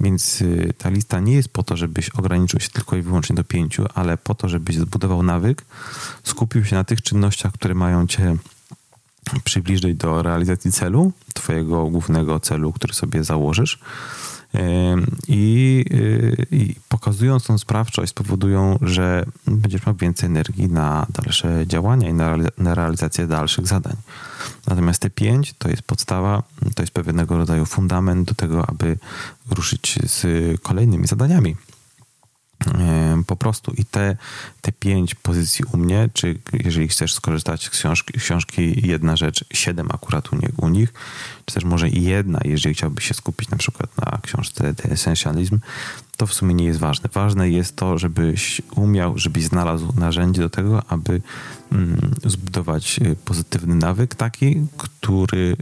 Więc 0.00 0.42
y, 0.42 0.74
ta 0.78 0.90
lista 0.90 1.20
nie 1.20 1.32
jest 1.32 1.48
po 1.48 1.62
to, 1.62 1.76
żebyś 1.76 2.10
ograniczył 2.10 2.60
się 2.60 2.68
tylko 2.68 2.96
i 2.96 3.02
wyłącznie 3.02 3.36
do 3.36 3.44
pięciu, 3.44 3.86
ale 3.94 4.16
po 4.16 4.34
to, 4.34 4.48
żebyś 4.48 4.76
zbudował 4.76 5.22
nawyk, 5.22 5.64
skupił 6.24 6.64
się 6.64 6.76
na 6.76 6.84
tych 6.84 7.02
czynnościach, 7.02 7.52
które 7.52 7.74
mają 7.74 8.06
cię 8.06 8.36
przybliżyć 9.44 9.96
do 9.96 10.22
realizacji 10.22 10.72
celu, 10.72 11.12
twojego 11.34 11.86
głównego 11.86 12.40
celu, 12.40 12.72
który 12.72 12.94
sobie 12.94 13.24
założysz 13.24 13.78
i, 15.28 15.84
y, 15.90 16.46
i 16.50 16.74
pokazując 16.88 17.44
tą 17.44 17.58
sprawczość 17.58 18.10
spowodują, 18.10 18.78
że 18.82 19.24
będziesz 19.46 19.86
miał 19.86 19.94
więcej 19.94 20.26
energii 20.26 20.68
na 20.68 21.06
dalsze 21.10 21.66
działania 21.66 22.08
i 22.08 22.14
na, 22.14 22.36
na 22.58 22.74
realizację 22.74 23.26
dalszych 23.26 23.66
zadań. 23.66 23.96
Natomiast 24.66 25.02
te 25.02 25.10
pięć 25.10 25.54
to 25.58 25.68
jest 25.68 25.82
podstawa, 25.82 26.42
to 26.74 26.82
jest 26.82 26.92
pewnego 26.92 27.36
rodzaju 27.36 27.66
fundament 27.66 28.28
do 28.28 28.34
tego, 28.34 28.68
aby 28.68 28.98
ruszyć 29.50 29.98
z 30.06 30.26
kolejnymi 30.62 31.06
zadaniami 31.06 31.56
po 33.26 33.36
prostu 33.36 33.72
i 33.78 33.84
te, 33.84 34.16
te 34.60 34.72
pięć 34.72 35.14
pozycji 35.14 35.64
u 35.72 35.76
mnie, 35.76 36.08
czy 36.14 36.38
jeżeli 36.52 36.88
chcesz 36.88 37.14
skorzystać 37.14 37.64
z 37.64 37.70
książki, 37.70 38.18
książki 38.18 38.88
jedna 38.88 39.16
rzecz, 39.16 39.44
siedem 39.52 39.88
akurat 39.90 40.32
u, 40.32 40.36
nie, 40.36 40.48
u 40.56 40.68
nich, 40.68 40.92
czy 41.44 41.54
też 41.54 41.64
może 41.64 41.88
jedna, 41.88 42.40
jeżeli 42.44 42.74
chciałbyś 42.74 43.04
się 43.04 43.14
skupić 43.14 43.50
na 43.50 43.56
przykład 43.56 43.90
na 43.98 44.18
książce 44.22 44.74
The 44.74 44.90
Essentialism, 44.90 45.58
to 46.16 46.26
w 46.26 46.34
sumie 46.34 46.54
nie 46.54 46.64
jest 46.64 46.80
ważne. 46.80 47.10
Ważne 47.12 47.50
jest 47.50 47.76
to, 47.76 47.98
żebyś 47.98 48.62
umiał, 48.76 49.18
żebyś 49.18 49.44
znalazł 49.44 49.92
narzędzie 50.00 50.42
do 50.42 50.50
tego, 50.50 50.82
aby 50.88 51.20
mm, 51.72 52.14
zbudować 52.24 52.98
y, 52.98 53.16
pozytywny 53.24 53.74
nawyk, 53.74 54.14
taki, 54.14 54.66
który, 54.76 54.99
y, 55.10 55.56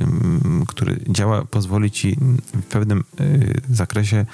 mm, 0.00 0.64
który 0.66 1.00
działa, 1.08 1.44
pozwoli 1.44 1.90
ci 1.90 2.16
w 2.54 2.62
pewnym 2.62 3.04
y, 3.20 3.60
zakresie 3.70 4.26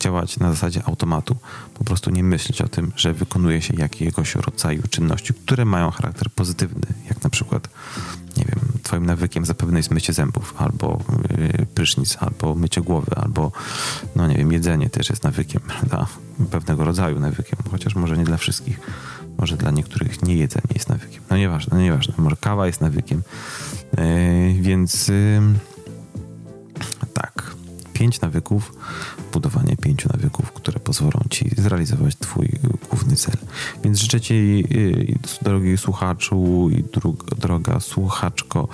działać 0.00 0.38
na 0.38 0.50
zasadzie 0.50 0.82
automatu. 0.84 1.36
Po 1.74 1.84
prostu 1.84 2.10
nie 2.10 2.24
myśleć 2.24 2.62
o 2.62 2.68
tym, 2.68 2.92
że 2.96 3.12
wykonuje 3.12 3.62
się 3.62 3.74
jakiegoś 3.76 4.34
rodzaju 4.34 4.82
czynności, 4.90 5.34
które 5.34 5.64
mają 5.64 5.90
charakter 5.90 6.30
pozytywny, 6.30 6.86
jak 7.08 7.24
na 7.24 7.30
przykład 7.30 7.68
nie 8.36 8.44
wiem, 8.44 8.58
twoim 8.82 9.06
nawykiem 9.06 9.44
zapewne 9.44 9.78
jest 9.78 9.90
mycie 9.90 10.12
zębów, 10.12 10.54
albo 10.58 11.02
yy, 11.38 11.66
prysznic, 11.74 12.16
albo 12.20 12.54
mycie 12.54 12.80
głowy, 12.80 13.12
albo, 13.16 13.52
no 14.16 14.26
nie 14.26 14.36
wiem, 14.36 14.52
jedzenie 14.52 14.90
też 14.90 15.10
jest 15.10 15.24
nawykiem, 15.24 15.60
prawda? 15.60 16.06
Pewnego 16.50 16.84
rodzaju 16.84 17.20
nawykiem, 17.20 17.58
chociaż 17.70 17.94
może 17.94 18.18
nie 18.18 18.24
dla 18.24 18.36
wszystkich. 18.36 18.80
Może 19.40 19.56
dla 19.56 19.70
niektórych 19.70 20.22
nie 20.22 20.36
jedzenie 20.36 20.74
jest 20.74 20.88
nawykiem. 20.88 21.22
No 21.30 21.36
nieważne, 21.36 21.76
no 21.76 21.82
nieważne. 21.82 22.14
Może 22.18 22.36
kawa 22.36 22.66
jest 22.66 22.80
nawykiem. 22.80 23.22
Yy, 23.98 24.62
więc 24.62 25.10
tak, 27.14 27.54
pięć 27.92 28.20
nawyków, 28.20 28.72
budowanie 29.32 29.76
pięciu 29.76 30.08
nawyków, 30.12 30.52
które 30.52 30.80
pozwolą 30.80 31.20
ci 31.30 31.50
zrealizować 31.56 32.16
twój 32.16 32.48
główny 32.90 33.16
cel. 33.16 33.34
Więc 33.84 33.98
życzę 33.98 34.20
ci, 34.20 34.64
y, 34.72 35.18
drogi 35.42 35.78
słuchaczu 35.78 36.68
i 36.70 36.84
droga 37.38 37.80
słuchaczko, 37.80 38.68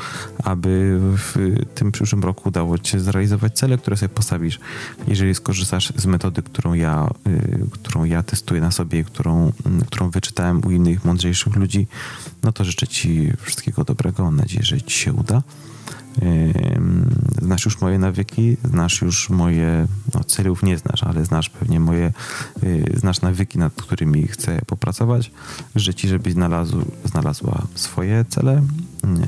aby 0.44 0.98
w 1.00 1.56
tym 1.74 1.92
przyszłym 1.92 2.22
roku 2.22 2.48
udało 2.48 2.78
ci 2.78 2.92
się 2.92 3.00
zrealizować 3.00 3.58
cele, 3.58 3.78
które 3.78 3.96
sobie 3.96 4.08
postawisz. 4.08 4.60
Jeżeli 5.08 5.34
skorzystasz 5.34 5.92
z 5.96 6.06
metody, 6.06 6.42
którą 6.42 6.74
ja, 6.74 7.10
y, 7.26 7.66
którą 7.70 8.04
ja 8.04 8.22
testuję 8.22 8.60
na 8.60 8.70
sobie, 8.70 9.04
którą, 9.04 9.52
którą 9.86 10.10
wyczytałem 10.10 10.60
u 10.66 10.70
innych 10.70 11.04
mądrzejszych 11.04 11.56
ludzi, 11.56 11.86
no 12.42 12.52
to 12.52 12.64
życzę 12.64 12.86
ci 12.86 13.32
wszystkiego 13.40 13.84
dobrego. 13.84 14.24
Mam 14.24 14.36
nadzieję, 14.36 14.62
że 14.64 14.82
ci 14.82 14.98
się 14.98 15.12
uda. 15.12 15.42
Znasz 17.42 17.64
już 17.64 17.80
moje 17.80 17.98
nawyki, 17.98 18.56
znasz 18.64 19.02
już 19.02 19.30
moje, 19.30 19.86
celów 20.26 20.62
nie 20.62 20.78
znasz, 20.78 21.02
ale 21.02 21.24
znasz 21.24 21.50
pewnie 21.50 21.80
moje, 21.80 22.12
y, 22.62 22.92
znasz 22.96 23.20
nawyki, 23.20 23.58
nad 23.58 23.72
którymi 23.72 24.28
chcę 24.28 24.60
popracować. 24.66 25.30
Życzę 25.76 25.94
Ci, 25.94 26.08
żebyś 26.08 26.32
znalazł, 26.32 26.82
znalazła 27.04 27.66
swoje 27.74 28.24
cele, 28.28 28.62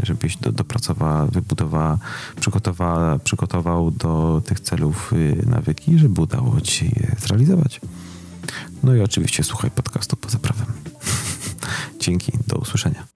żebyś 0.02 0.36
do, 0.36 0.52
dopracowała, 0.52 1.26
wybudowała, 1.26 1.98
przygotowała, 2.40 3.18
przygotował 3.18 3.90
do 3.90 4.42
tych 4.44 4.60
celów 4.60 5.12
y, 5.12 5.46
nawyki, 5.46 5.98
żeby 5.98 6.20
udało 6.20 6.60
Ci 6.60 6.72
się 6.72 6.86
je 6.86 7.16
zrealizować. 7.18 7.80
No 8.82 8.94
i 8.94 9.00
oczywiście 9.00 9.44
słuchaj 9.44 9.70
podcastu 9.70 10.16
poza 10.16 10.38
prawem. 10.38 10.66
Dzięki, 12.00 12.32
do 12.46 12.56
usłyszenia. 12.56 13.06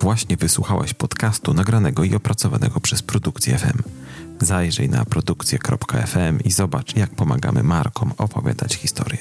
Właśnie 0.00 0.36
wysłuchałeś 0.36 0.94
podcastu 0.94 1.54
nagranego 1.54 2.04
i 2.04 2.14
opracowanego 2.14 2.80
przez 2.80 3.02
Produkcję 3.02 3.58
FM. 3.58 3.99
Zajrzyj 4.40 4.88
na 4.88 5.04
produkcję.fm 5.04 6.40
i 6.44 6.50
zobacz, 6.50 6.96
jak 6.96 7.10
pomagamy 7.10 7.62
markom 7.62 8.12
opowiadać 8.18 8.74
historię. 8.74 9.18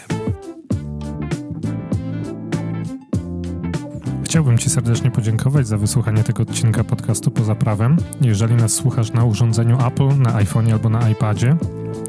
Chciałbym 4.23 4.57
Ci 4.57 4.69
serdecznie 4.69 5.11
podziękować 5.11 5.67
za 5.67 5.77
wysłuchanie 5.77 6.23
tego 6.23 6.43
odcinka 6.43 6.83
podcastu 6.83 7.31
poza 7.31 7.55
prawem. 7.55 7.97
Jeżeli 8.21 8.55
nas 8.55 8.73
słuchasz 8.73 9.11
na 9.11 9.23
urządzeniu 9.23 9.77
Apple, 9.87 10.17
na 10.17 10.35
iPhone 10.35 10.71
albo 10.71 10.89
na 10.89 11.09
iPadzie, 11.09 11.57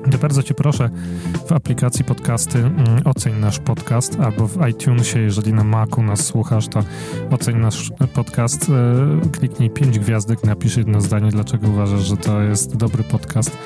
to 0.08 0.18
bardzo 0.18 0.42
Cię 0.42 0.54
proszę 0.54 0.90
w 1.46 1.52
aplikacji 1.52 2.04
podcasty 2.04 2.58
mm, 2.58 2.84
oceń 3.04 3.34
nasz 3.40 3.58
podcast 3.58 4.20
albo 4.20 4.48
w 4.48 4.68
iTunesie, 4.68 5.20
jeżeli 5.20 5.52
na 5.52 5.64
Macu 5.64 6.02
nas 6.02 6.26
słuchasz, 6.26 6.68
to 6.68 6.80
oceń 7.30 7.56
nasz 7.56 7.92
podcast, 8.14 8.70
e, 8.70 9.30
kliknij 9.30 9.70
5 9.70 9.98
gwiazdek, 9.98 10.44
napisz 10.44 10.76
jedno 10.76 11.00
zdanie, 11.00 11.30
dlaczego 11.30 11.68
uważasz, 11.68 12.00
że 12.00 12.16
to 12.16 12.42
jest 12.42 12.76
dobry 12.76 13.04
podcast. 13.04 13.58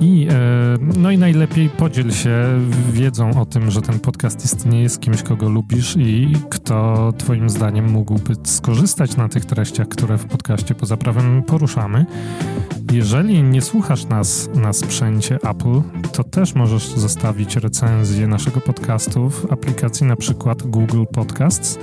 I, 0.00 0.28
e, 0.30 0.34
no 0.98 1.10
i 1.10 1.18
najlepiej 1.18 1.68
podziel 1.68 2.10
się 2.10 2.60
wiedzą 2.92 3.40
o 3.40 3.46
tym, 3.46 3.70
że 3.70 3.82
ten 3.82 4.00
podcast 4.00 4.44
istnieje 4.44 4.88
z 4.88 4.98
kimś, 4.98 5.22
kogo 5.22 5.48
lubisz 5.48 5.96
i 5.96 6.32
kto 6.50 7.12
Twoim 7.18 7.50
zdaniem 7.50 7.90
mógłby 7.90 8.34
skorzystać 8.44 9.16
na 9.16 9.28
tych 9.28 9.44
treściach, 9.44 9.88
które 9.88 10.18
w 10.18 10.24
podcaście 10.24 10.74
poza 10.74 10.96
prawem 10.96 11.42
poruszamy. 11.42 12.06
Jeżeli 12.92 13.42
nie 13.42 13.62
słuchasz 13.62 14.04
nas 14.04 14.50
na 14.54 14.72
sprzęcie 14.72 15.34
Apple, 15.34 15.82
to 16.12 16.24
też 16.24 16.54
możesz 16.54 16.88
zostawić 16.88 17.56
recenzję 17.56 18.26
naszego 18.26 18.60
podcastu 18.60 19.30
w 19.30 19.52
aplikacji 19.52 20.06
na 20.06 20.16
przykład 20.16 20.62
Google 20.62 21.04
Podcasts 21.12 21.78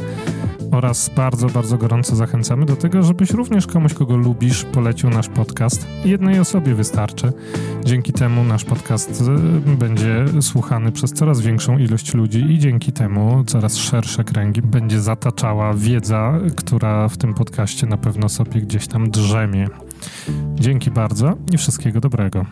oraz 0.72 1.10
bardzo, 1.16 1.48
bardzo 1.48 1.78
gorąco 1.78 2.16
zachęcamy 2.16 2.66
do 2.66 2.76
tego, 2.76 3.04
żebyś 3.04 3.32
również 3.32 3.68
komuś, 3.68 3.94
kogo 3.94 4.18
lubisz, 4.18 4.64
polecił 4.64 5.10
nasz 5.10 5.30
podcast. 5.30 5.88
Jednej 6.06 6.40
osobie 6.40 6.76
wystarczy. 6.76 7.34
Dzięki 7.86 8.14
temu 8.14 8.44
nasz 8.44 8.66
podcast 8.66 9.22
y, 9.68 9.76
będzie 9.76 10.26
słuchany 10.42 10.92
przez 10.92 11.14
coraz 11.14 11.42
większą 11.42 11.78
ilość 11.78 12.14
ludzi 12.14 12.40
i 12.40 12.60
dzięki 12.60 12.92
temu 12.92 13.44
coraz 13.48 13.78
szersze 13.78 14.24
kręgi 14.24 14.62
będzie 14.62 15.02
zataczała 15.02 15.74
wiedza, 15.74 16.40
która 16.56 17.08
w 17.08 17.18
tym 17.18 17.34
podcaście 17.34 17.88
na 17.88 17.98
pewno 17.98 18.30
sobie 18.30 18.62
gdzieś 18.62 18.88
tam 18.88 19.10
drzemie. 19.10 19.68
Dzięki 20.56 20.92
bardzo 20.92 21.38
i 21.54 21.58
wszystkiego 21.58 22.00
dobrego. 22.00 22.46